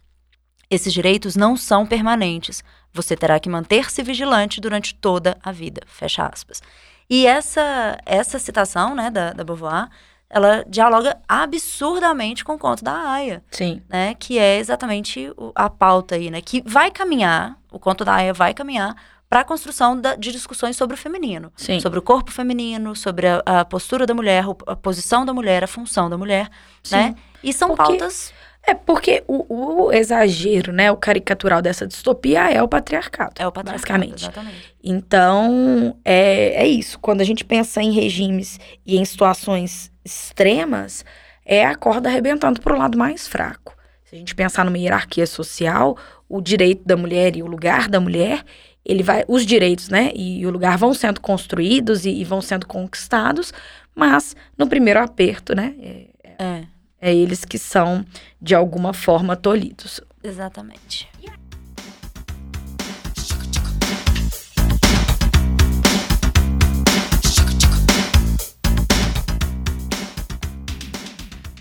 [0.69, 2.63] Esses direitos não são permanentes.
[2.93, 5.81] Você terá que manter-se vigilante durante toda a vida.
[5.85, 6.61] Fecha aspas.
[7.09, 9.89] E essa, essa citação, né, da, da Beauvoir,
[10.29, 13.43] ela dialoga absurdamente com o conto da Aya.
[13.51, 13.81] Sim.
[13.87, 18.15] Né, que é exatamente o, a pauta aí, né, que vai caminhar, o conto da
[18.15, 18.95] Aya vai caminhar
[19.29, 21.51] para a construção da, de discussões sobre o feminino.
[21.55, 21.79] Sim.
[21.79, 25.67] Sobre o corpo feminino, sobre a, a, postura da mulher, a posição da mulher, a
[25.67, 26.49] função da mulher,
[26.83, 26.95] Sim.
[26.95, 27.15] né?
[27.43, 27.97] E são Porque...
[27.97, 28.33] pautas
[28.67, 33.33] é porque o, o, exagero, né, o caricatural dessa distopia é o patriarcado.
[33.37, 34.23] É o patriarcado, basicamente.
[34.23, 34.75] exatamente.
[34.83, 36.99] Então, é, é isso.
[36.99, 41.05] Quando a gente pensa em regimes e em situações extremas,
[41.45, 43.75] é a corda arrebentando para o lado mais fraco.
[44.03, 45.97] Se a gente pensar numa hierarquia social,
[46.27, 48.43] o direito da mulher e o lugar da mulher,
[48.83, 52.67] ele vai, os direitos, né, e o lugar vão sendo construídos e, e vão sendo
[52.67, 53.51] conquistados,
[53.95, 56.05] mas no primeiro aperto, né, é,
[56.37, 56.63] É,
[57.05, 58.03] é eles que são
[58.41, 60.01] de alguma forma tolhidos.
[60.23, 61.07] exatamente.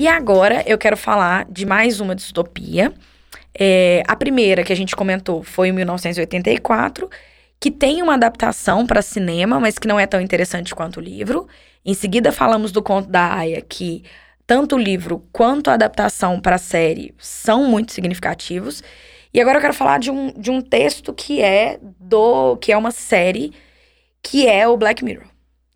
[0.01, 2.92] E agora eu quero falar de mais uma distopia.
[3.57, 7.09] É, a primeira que a gente comentou foi em 1984,
[7.61, 11.47] que tem uma adaptação para cinema, mas que não é tão interessante quanto o livro.
[11.84, 14.03] Em seguida, falamos do conto da Aya, que
[14.47, 18.82] tanto o livro quanto a adaptação para a série são muito significativos.
[19.32, 22.76] E agora eu quero falar de um, de um texto que é do que é
[22.76, 23.53] uma série
[24.22, 25.26] que é o Black Mirror,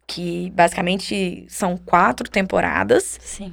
[0.07, 3.19] que basicamente são quatro temporadas.
[3.21, 3.53] Sim.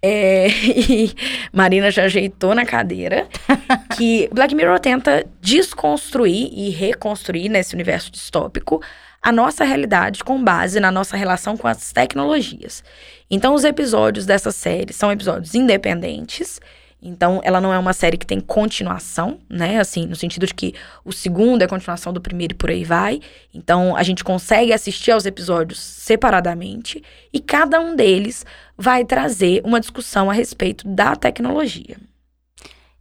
[0.00, 1.12] É, e
[1.52, 3.26] Marina já ajeitou na cadeira
[3.96, 8.80] que Black Mirror tenta desconstruir e reconstruir nesse universo distópico
[9.20, 12.82] a nossa realidade com base na nossa relação com as tecnologias.
[13.30, 16.60] Então, os episódios dessa série são episódios independentes.
[17.00, 19.78] Então, ela não é uma série que tem continuação, né?
[19.78, 23.20] Assim, no sentido de que o segundo é continuação do primeiro e por aí vai.
[23.54, 27.02] Então, a gente consegue assistir aos episódios separadamente
[27.32, 28.44] e cada um deles
[28.76, 31.96] vai trazer uma discussão a respeito da tecnologia.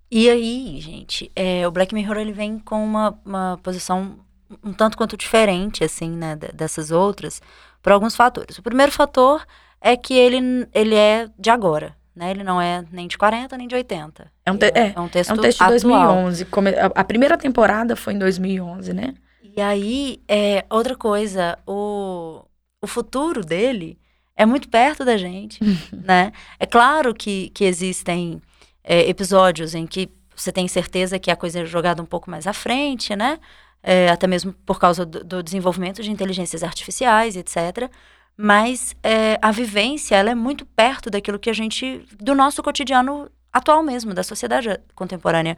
[0.09, 4.17] E aí, gente, é, o Black Mirror ele vem com uma, uma posição
[4.63, 7.41] um tanto quanto diferente, assim, né, de- dessas outras,
[7.81, 8.57] por alguns fatores.
[8.57, 9.45] O primeiro fator
[9.81, 12.31] é que ele, ele é de agora, né?
[12.31, 14.31] Ele não é nem de 40, nem de 80.
[14.45, 16.07] É um, te- Ele é, um texto é um texto de atual.
[16.07, 16.45] 2011.
[16.45, 19.13] come- a- A primeira temporada foi em 2011, né?
[19.55, 22.43] E aí, é, outra coisa, o,
[22.81, 23.97] o futuro dele
[24.35, 25.59] é muito perto da gente,
[25.93, 26.31] né?
[26.59, 28.41] É claro que, que existem
[28.83, 32.45] é, episódios em que você tem certeza que a coisa é jogada um pouco mais
[32.45, 33.39] à frente, né?
[33.89, 37.89] É, até mesmo por causa do, do desenvolvimento de inteligências artificiais, etc.
[38.35, 42.05] Mas é, a vivência, ela é muito perto daquilo que a gente...
[42.19, 45.55] do nosso cotidiano atual mesmo, da sociedade contemporânea.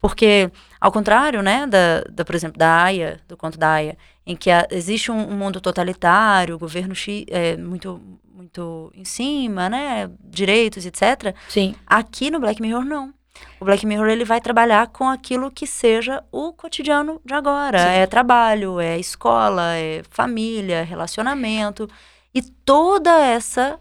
[0.00, 0.48] Porque,
[0.80, 4.48] ao contrário, né, da, da, por exemplo, da Aya, do conto da Aya, em que
[4.50, 6.94] a- existe um, um mundo totalitário, governo
[7.30, 8.00] é, muito,
[8.32, 11.34] muito em cima, né, direitos, etc.
[11.48, 11.74] Sim.
[11.84, 13.12] Aqui no Black Mirror, não.
[13.60, 17.78] O Black Mirror, ele vai trabalhar com aquilo que seja o cotidiano de agora.
[17.78, 17.98] Sim.
[17.98, 21.88] É trabalho, é escola, é família, relacionamento.
[22.34, 23.78] E toda essa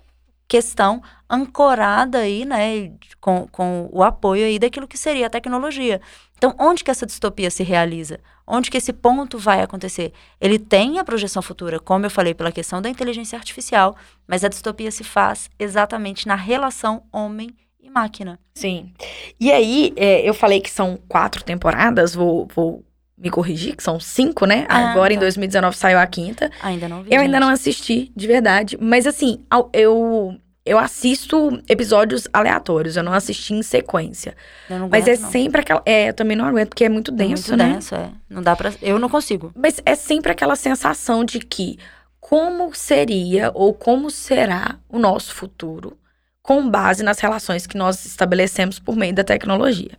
[0.48, 2.92] questão ancorada aí, né,
[3.22, 6.02] com, com o apoio aí daquilo que seria a tecnologia.
[6.38, 8.20] Então, onde que essa distopia se realiza?
[8.46, 10.12] Onde que esse ponto vai acontecer?
[10.42, 13.96] Ele tem a projeção futura, como eu falei, pela questão da inteligência artificial,
[14.28, 18.40] mas a distopia se faz exatamente na relação homem e máquina.
[18.54, 18.92] Sim.
[19.40, 22.84] E aí, é, eu falei que são quatro temporadas, vou, vou
[23.18, 24.66] me corrigir, que são cinco, né?
[24.70, 25.22] Ah, Agora, em tá.
[25.22, 26.50] 2019, saiu a quinta.
[26.62, 27.14] Ainda não vi.
[27.14, 27.42] Eu ainda gente.
[27.42, 28.78] não assisti, de verdade.
[28.82, 34.36] Mas assim, eu, eu assisto episódios aleatórios, eu não assisti em sequência.
[34.70, 35.32] Eu não Mas é aguento, não.
[35.32, 35.82] sempre aquela.
[35.86, 37.74] É, eu também não aguento, porque é muito É denso, muito né?
[37.74, 38.10] denso, é.
[38.30, 38.74] Não dá pra.
[38.82, 39.52] Eu não consigo.
[39.56, 41.78] Mas é sempre aquela sensação de que
[42.20, 45.98] como seria ou como será o nosso futuro
[46.42, 49.92] com base nas relações que nós estabelecemos por meio da tecnologia.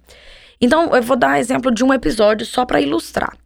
[0.61, 3.36] Então, eu vou dar exemplo de um episódio só para ilustrar.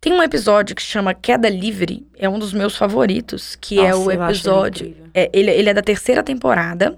[0.00, 3.98] Tem um episódio que chama Queda Livre, é um dos meus favoritos, que é Nossa,
[3.98, 4.86] o acho ele episódio.
[4.86, 5.10] incrível.
[5.14, 6.96] é, ele, ele é da terceira temporada.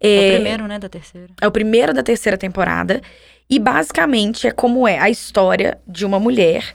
[0.00, 1.28] É o primeiro, né, da terceira.
[1.40, 3.00] É o primeiro da terceira temporada.
[3.48, 6.74] E basicamente é como é a história de uma mulher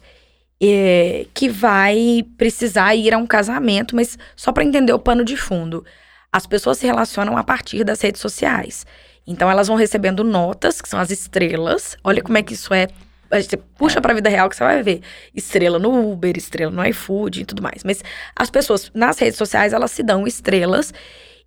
[0.62, 5.36] é, que vai precisar ir a um casamento, mas só para entender o pano de
[5.36, 5.84] fundo.
[6.32, 8.86] As pessoas se relacionam a partir das redes sociais.
[9.26, 11.98] Então elas vão recebendo notas, que são as estrelas.
[12.04, 12.88] Olha como é que isso é.
[13.32, 15.02] Você puxa pra vida real que você vai ver.
[15.36, 17.84] Estrela no Uber, estrela no iFood e tudo mais.
[17.84, 18.04] Mas
[18.36, 20.94] as pessoas nas redes sociais, elas se dão estrelas.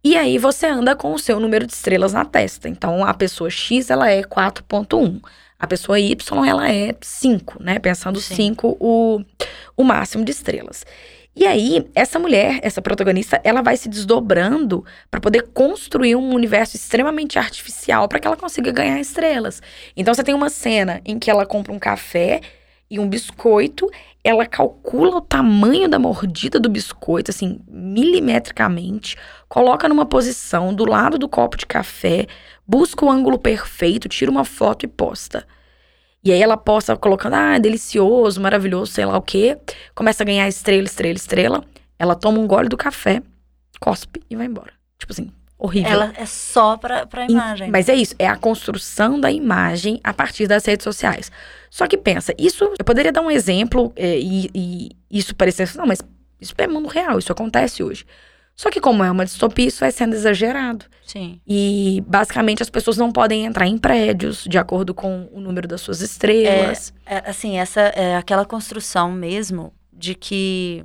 [0.05, 2.68] E aí você anda com o seu número de estrelas na testa.
[2.68, 5.20] Então a pessoa X ela é 4.1.
[5.59, 7.78] A pessoa Y ela é 5, né?
[7.78, 8.35] Pensando Sim.
[8.35, 9.20] 5 o,
[9.76, 10.85] o máximo de estrelas.
[11.35, 16.76] E aí, essa mulher, essa protagonista, ela vai se desdobrando para poder construir um universo
[16.76, 19.62] extremamente artificial para que ela consiga ganhar estrelas.
[19.97, 22.43] Então você tem uma cena em que ela compra um café
[22.91, 23.91] e um biscoito,
[24.22, 29.16] ela calcula o tamanho da mordida do biscoito, assim, milimetricamente,
[29.49, 32.26] coloca numa posição do lado do copo de café,
[32.68, 35.47] busca o ângulo perfeito, tira uma foto e posta.
[36.25, 39.59] E aí ela posta colocando, ah, delicioso, maravilhoso, sei lá o quê.
[39.95, 41.64] Começa a ganhar estrela, estrela, estrela.
[41.99, 43.23] Ela toma um gole do café,
[43.81, 44.73] cospe e vai embora.
[44.99, 45.91] Tipo assim, horrível.
[45.91, 47.70] Ela é só pra, pra imagem.
[47.70, 51.31] Mas é isso, é a construção da imagem a partir das redes sociais.
[51.70, 55.87] Só que pensa, isso, eu poderia dar um exemplo é, e, e isso parecer, não,
[55.87, 56.01] mas
[56.41, 58.05] isso é mundo real, isso acontece hoje.
[58.55, 60.86] Só que como é uma distopia, isso vai sendo exagerado.
[61.05, 61.40] Sim.
[61.46, 65.80] E basicamente as pessoas não podem entrar em prédios de acordo com o número das
[65.80, 66.92] suas estrelas.
[67.05, 70.84] É, assim, essa é aquela construção mesmo de que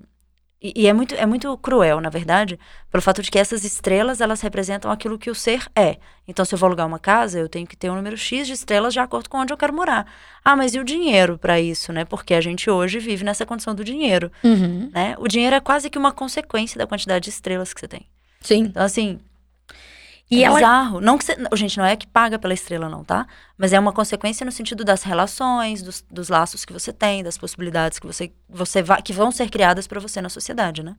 [0.61, 2.59] e, e, é muito é muito cruel, na verdade,
[2.91, 5.97] pelo fato de que essas estrelas elas representam aquilo que o ser é.
[6.27, 8.53] Então, se eu vou alugar uma casa, eu tenho que ter um número x de
[8.53, 10.11] estrelas de acordo com onde eu quero morar.
[10.43, 12.05] Ah, mas e o dinheiro para isso, né?
[12.05, 14.89] Porque a gente hoje vive nessa condição do dinheiro, uhum.
[14.91, 15.15] né?
[15.19, 18.07] O dinheiro é quase que uma consequência da quantidade de estrelas que você tem.
[18.41, 18.61] Sim.
[18.61, 19.19] Então, assim,
[20.29, 20.55] e é ela...
[20.55, 21.01] bizarro.
[21.01, 23.25] Não que você, gente, não é que paga pela estrela, não, tá?
[23.57, 27.37] Mas é uma consequência no sentido das relações, dos, dos laços que você tem, das
[27.37, 30.95] possibilidades que você, você vai, que vão ser criadas para você na sociedade, né?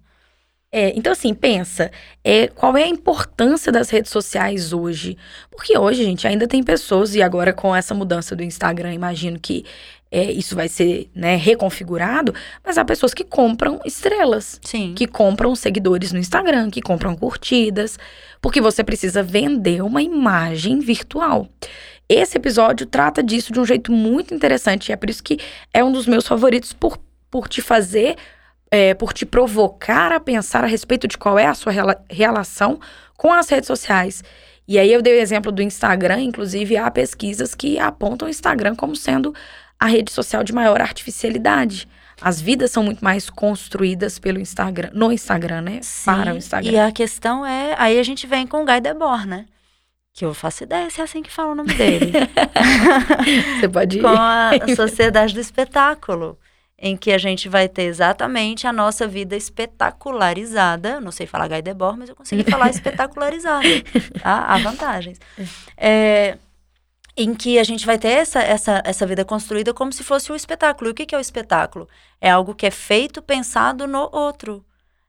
[0.70, 1.90] É, então, assim, pensa,
[2.22, 5.16] é, qual é a importância das redes sociais hoje?
[5.50, 9.64] Porque hoje, gente, ainda tem pessoas, e agora com essa mudança do Instagram, imagino que
[10.10, 12.34] é, isso vai ser né, reconfigurado,
[12.64, 14.58] mas há pessoas que compram estrelas.
[14.62, 14.94] Sim.
[14.96, 17.98] Que compram seguidores no Instagram, que compram curtidas,
[18.40, 21.48] porque você precisa vender uma imagem virtual.
[22.08, 25.38] Esse episódio trata disso de um jeito muito interessante, e é por isso que
[25.74, 26.98] é um dos meus favoritos por,
[27.30, 28.16] por te fazer,
[28.70, 32.80] é, por te provocar a pensar a respeito de qual é a sua rela relação
[33.14, 34.24] com as redes sociais.
[34.66, 38.74] E aí eu dei o exemplo do Instagram, inclusive há pesquisas que apontam o Instagram
[38.74, 39.34] como sendo
[39.78, 41.88] a rede social de maior artificialidade.
[42.20, 45.78] As vidas são muito mais construídas pelo Instagram, no Instagram, né?
[45.82, 46.72] Sim, Para o Instagram.
[46.72, 49.46] E a questão é, aí a gente vem com o Guy Debord, né?
[50.12, 52.10] Que eu faço ideia se é assim que fala o nome dele.
[53.60, 54.02] Você pode ir.
[54.02, 56.36] Com a Sociedade do Espetáculo,
[56.76, 61.00] em que a gente vai ter exatamente a nossa vida espetacularizada.
[61.00, 63.68] Não sei falar Guy Debord, mas eu consegui falar espetacularizada.
[64.20, 64.44] Tá?
[64.46, 65.20] Há vantagens.
[65.76, 66.36] É,
[67.18, 70.36] em que a gente vai ter essa, essa, essa vida construída como se fosse um
[70.36, 70.88] espetáculo.
[70.88, 71.88] E o que, que é o espetáculo?
[72.20, 74.64] É algo que é feito pensado no outro.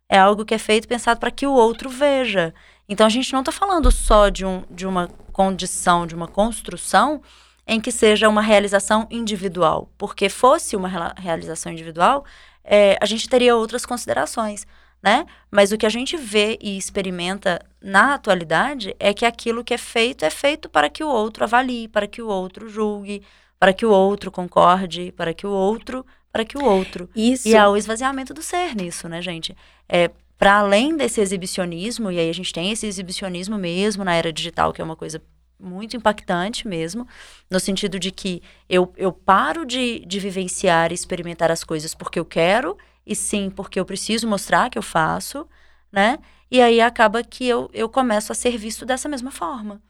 [0.09, 2.53] É algo que é feito pensado para que o outro veja.
[2.87, 7.21] Então a gente não está falando só de, um, de uma condição, de uma construção
[7.67, 9.91] em que seja uma realização individual.
[9.95, 12.25] Porque fosse uma realização individual,
[12.63, 14.65] é, a gente teria outras considerações
[15.01, 15.25] né?
[15.49, 19.77] Mas o que a gente vê e experimenta na atualidade é que aquilo que é
[19.77, 23.21] feito é feito para que o outro avalie, para que o outro julgue,
[23.59, 27.09] para que o outro concorde, para que o outro, para que o outro.
[27.15, 27.47] Isso.
[27.47, 29.55] E há o esvaziamento do ser nisso, né, gente?
[29.87, 34.31] É para além desse exibicionismo, e aí a gente tem esse exibicionismo mesmo na era
[34.31, 35.21] digital, que é uma coisa
[35.59, 37.05] muito impactante mesmo,
[37.51, 42.17] no sentido de que eu, eu paro de, de vivenciar e experimentar as coisas porque
[42.17, 45.45] eu quero e sim porque eu preciso mostrar que eu faço,
[45.91, 46.19] né?
[46.51, 49.81] E aí acaba que eu, eu começo a ser visto dessa mesma forma.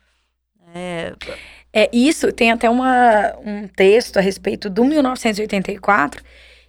[0.73, 1.13] É...
[1.73, 6.23] é isso, tem até uma, um texto a respeito do 1984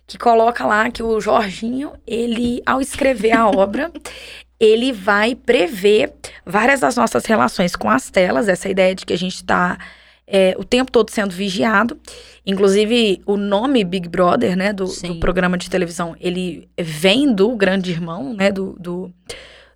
[0.07, 3.93] que coloca lá que o Jorginho, ele, ao escrever a obra,
[4.59, 6.12] ele vai prever
[6.45, 9.78] várias das nossas relações com as telas, essa ideia de que a gente está
[10.26, 11.99] é, o tempo todo sendo vigiado.
[12.45, 17.91] Inclusive, o nome Big Brother, né, do, do, programa de televisão, ele vem do Grande
[17.91, 19.12] Irmão, né, do, do,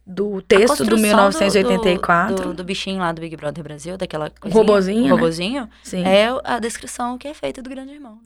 [0.06, 2.36] do texto do 1984.
[2.36, 5.68] Do, do, do, bichinho lá do Big Brother Brasil, daquela coisinha, robozinho, o robozinho, né?
[5.82, 6.04] Sim.
[6.04, 8.18] é a descrição que é feita do Grande Irmão.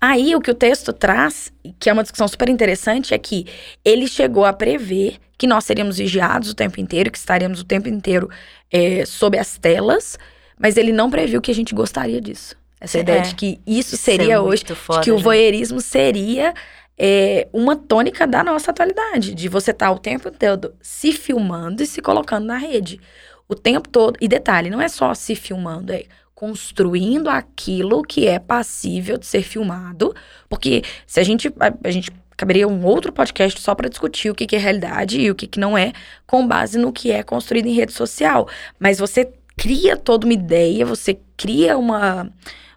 [0.00, 3.46] Aí, o que o texto traz, que é uma discussão super interessante, é que
[3.84, 7.88] ele chegou a prever que nós seríamos vigiados o tempo inteiro, que estaríamos o tempo
[7.88, 8.28] inteiro
[8.70, 10.18] é, sob as telas,
[10.58, 12.56] mas ele não previu que a gente gostaria disso.
[12.80, 13.00] Essa é.
[13.02, 16.54] ideia de que isso seria isso é hoje, foda, que o voyeurismo seria
[17.02, 21.82] é, uma tônica da nossa atualidade, de você estar tá o tempo todo se filmando
[21.82, 23.00] e se colocando na rede.
[23.48, 24.18] O tempo todo.
[24.20, 29.42] E detalhe, não é só se filmando, é construindo aquilo que é passível de ser
[29.42, 30.14] filmado.
[30.46, 31.48] Porque se a gente.
[31.58, 35.20] A, a gente caberia um outro podcast só para discutir o que, que é realidade
[35.20, 35.92] e o que, que não é,
[36.26, 38.46] com base no que é construído em rede social.
[38.78, 42.30] Mas você cria toda uma ideia, você cria uma,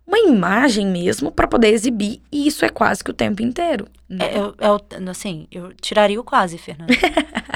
[0.05, 3.87] uma imagem mesmo para poder exibir, e isso é quase que o tempo inteiro.
[4.07, 4.25] Né?
[4.25, 6.93] É, eu, eu, assim, eu tiraria o quase, Fernanda.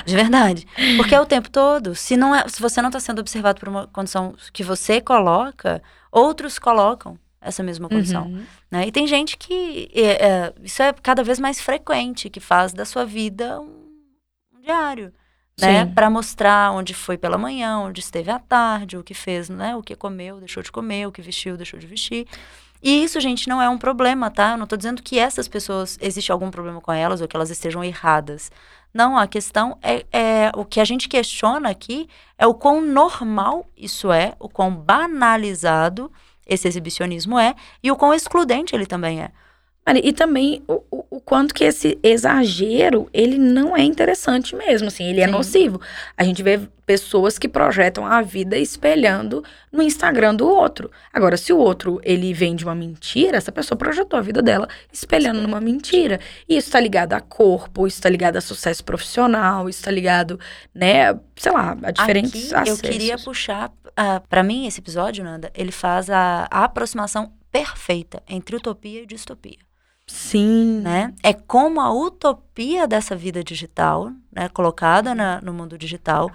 [0.05, 0.65] de verdade.
[0.95, 1.93] Porque é o tempo todo.
[1.93, 5.81] Se, não é, se você não está sendo observado por uma condição que você coloca,
[6.11, 8.27] outros colocam essa mesma condição.
[8.27, 8.43] Uhum.
[8.71, 8.87] Né?
[8.87, 9.89] E tem gente que.
[9.93, 13.89] É, é, isso é cada vez mais frequente, que faz da sua vida um,
[14.55, 15.13] um diário
[15.59, 15.85] né?
[15.87, 19.75] Para mostrar onde foi pela manhã, onde esteve à tarde, o que fez, né?
[19.75, 22.27] O que comeu, deixou de comer, o que vestiu, deixou de vestir.
[22.81, 24.51] E isso, gente, não é um problema, tá?
[24.51, 27.49] Eu não tô dizendo que essas pessoas, existe algum problema com elas ou que elas
[27.49, 28.51] estejam erradas.
[28.93, 33.65] Não, a questão é, é o que a gente questiona aqui é o quão normal
[33.75, 36.11] isso é, o quão banalizado
[36.45, 39.31] esse exibicionismo é e o quão excludente ele também é.
[40.03, 45.19] E também o, o, quanto que esse exagero, ele não é interessante mesmo, assim, ele
[45.19, 45.31] é Sim.
[45.31, 45.81] nocivo.
[46.15, 50.89] A gente vê pessoas que projetam a vida espelhando no Instagram do outro.
[51.11, 54.69] Agora, se o outro, ele vem de uma mentira, essa pessoa projetou a vida dela
[54.91, 56.19] espelhando numa mentira.
[56.47, 60.39] E isso tá ligado a corpo, isso tá ligado a sucesso profissional, isso tá ligado,
[60.73, 62.83] né, sei lá, a diferentes Aqui, acessos.
[62.83, 68.23] Eu queria puxar, uh, para mim, esse episódio, Nanda, ele faz a, a aproximação perfeita
[68.29, 69.66] entre utopia e distopia.
[70.07, 70.79] Sim.
[70.81, 71.13] Né?
[71.21, 76.31] É como a utopia dessa vida digital, né, colocada na, no mundo digital,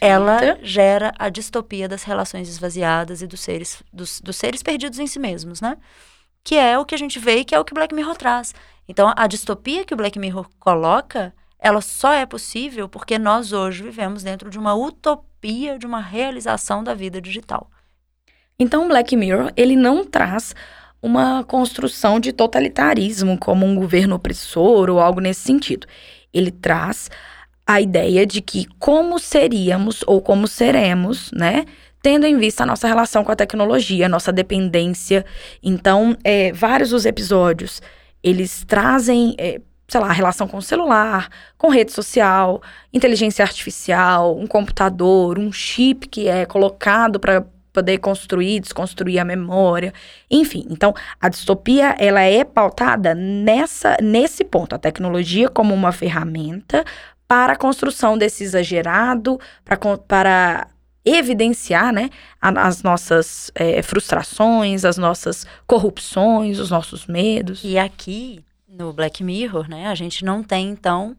[0.00, 5.06] ela gera a distopia das relações esvaziadas e dos seres, dos, dos seres perdidos em
[5.06, 5.78] si mesmos, né?
[6.42, 8.16] Que é o que a gente vê e que é o que o Black Mirror
[8.16, 8.52] traz.
[8.88, 13.84] Então, a distopia que o Black Mirror coloca, ela só é possível porque nós hoje
[13.84, 17.70] vivemos dentro de uma utopia, de uma realização da vida digital.
[18.58, 20.54] Então, o Black Mirror, ele não traz
[21.02, 25.86] uma construção de totalitarismo, como um governo opressor ou algo nesse sentido.
[26.32, 27.10] Ele traz
[27.66, 31.64] a ideia de que como seríamos ou como seremos, né?
[32.00, 35.24] Tendo em vista a nossa relação com a tecnologia, a nossa dependência.
[35.62, 37.80] Então, é, vários dos episódios,
[38.22, 42.60] eles trazem, é, sei lá, relação com o celular, com rede social,
[42.92, 49.92] inteligência artificial, um computador, um chip que é colocado para poder construir, desconstruir a memória,
[50.30, 50.66] enfim.
[50.70, 56.84] Então, a distopia ela é pautada nessa nesse ponto, a tecnologia como uma ferramenta
[57.26, 60.68] para a construção desse exagerado, para, para
[61.04, 62.10] evidenciar né,
[62.40, 67.62] as nossas é, frustrações, as nossas corrupções, os nossos medos.
[67.64, 71.16] E aqui no Black Mirror, né, a gente não tem então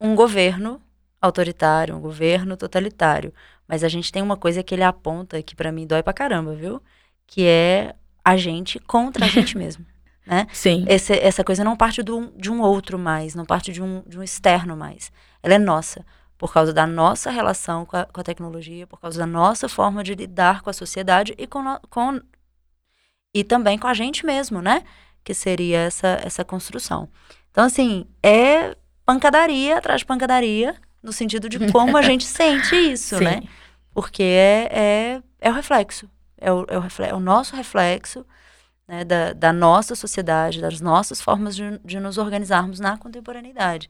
[0.00, 0.80] um governo
[1.20, 3.32] autoritário, um governo totalitário.
[3.68, 6.54] Mas a gente tem uma coisa que ele aponta que para mim dói pra caramba,
[6.54, 6.80] viu?
[7.26, 7.94] Que é
[8.24, 9.84] a gente contra a gente mesmo.
[10.26, 10.46] Né?
[10.52, 10.84] Sim.
[10.88, 14.18] Esse, essa coisa não parte do, de um outro mais, não parte de um, de
[14.18, 15.12] um externo mais.
[15.42, 16.04] Ela é nossa,
[16.36, 20.02] por causa da nossa relação com a, com a tecnologia, por causa da nossa forma
[20.02, 22.20] de lidar com a sociedade e com, com
[23.32, 24.82] e também com a gente mesmo, né?
[25.22, 27.08] Que seria essa, essa construção.
[27.50, 30.74] Então, assim, é pancadaria atrás de pancadaria,
[31.06, 33.42] no sentido de como a gente sente isso, né?
[33.94, 36.10] Porque é, é, é o reflexo.
[36.38, 38.26] É o, é o, reflexo, é o nosso reflexo
[38.86, 43.88] né, da, da nossa sociedade, das nossas formas de, de nos organizarmos na contemporaneidade.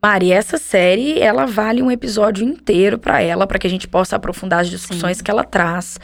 [0.00, 4.16] Mari, essa série, ela vale um episódio inteiro para ela, para que a gente possa
[4.16, 5.24] aprofundar as discussões Sim.
[5.24, 5.98] que ela traz,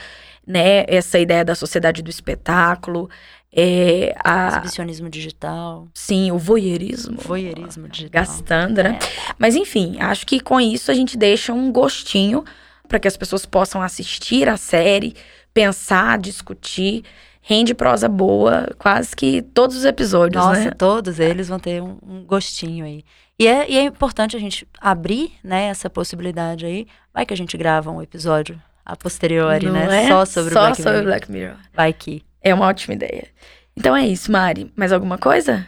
[0.46, 0.84] né?
[0.88, 3.08] Essa ideia da sociedade do espetáculo,
[3.52, 4.48] é, a...
[4.48, 5.88] Exibicionismo digital.
[5.92, 7.18] Sim, o voyeurismo.
[7.20, 8.22] Voyeurismo digital.
[8.22, 8.98] Gastando, né?
[9.02, 9.34] É.
[9.38, 12.44] Mas enfim, acho que com isso a gente deixa um gostinho
[12.88, 15.14] para que as pessoas possam assistir a série,
[15.52, 17.04] pensar, discutir.
[17.42, 20.70] Rende prosa boa, quase que todos os episódios, Nossa, né?
[20.72, 23.02] todos eles vão ter um, um gostinho aí.
[23.38, 26.86] E é, e é importante a gente abrir, né, essa possibilidade aí.
[27.14, 30.04] Vai que a gente grava um episódio a posteriori, Não né?
[30.04, 30.08] É?
[30.08, 31.04] Só sobre Só o Black sobre Mirror.
[31.06, 31.56] Black Mirror.
[31.72, 32.22] Vai que.
[32.42, 33.28] É uma ótima ideia.
[33.76, 34.72] Então é isso, Mari.
[34.76, 35.66] Mais alguma coisa?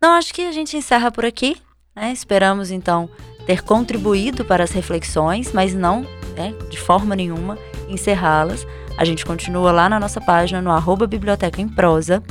[0.00, 1.56] Não, acho que a gente encerra por aqui.
[1.94, 2.12] Né?
[2.12, 3.08] Esperamos, então,
[3.46, 6.06] ter contribuído para as reflexões, mas não,
[6.36, 7.58] né, de forma nenhuma,
[7.88, 8.66] encerrá-las.
[8.98, 12.22] A gente continua lá na nossa página, no arroba Biblioteca em Prosa,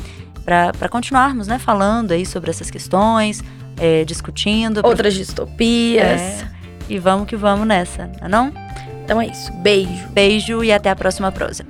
[0.44, 3.44] para continuarmos né, falando aí sobre essas questões,
[3.78, 4.78] é, discutindo.
[4.78, 5.24] Outras pra...
[5.24, 6.22] distopias.
[6.22, 6.48] É,
[6.88, 8.54] e vamos que vamos nessa, não é não?
[9.04, 9.52] Então é isso.
[9.54, 10.08] Beijo.
[10.10, 11.66] Beijo e até a próxima prosa.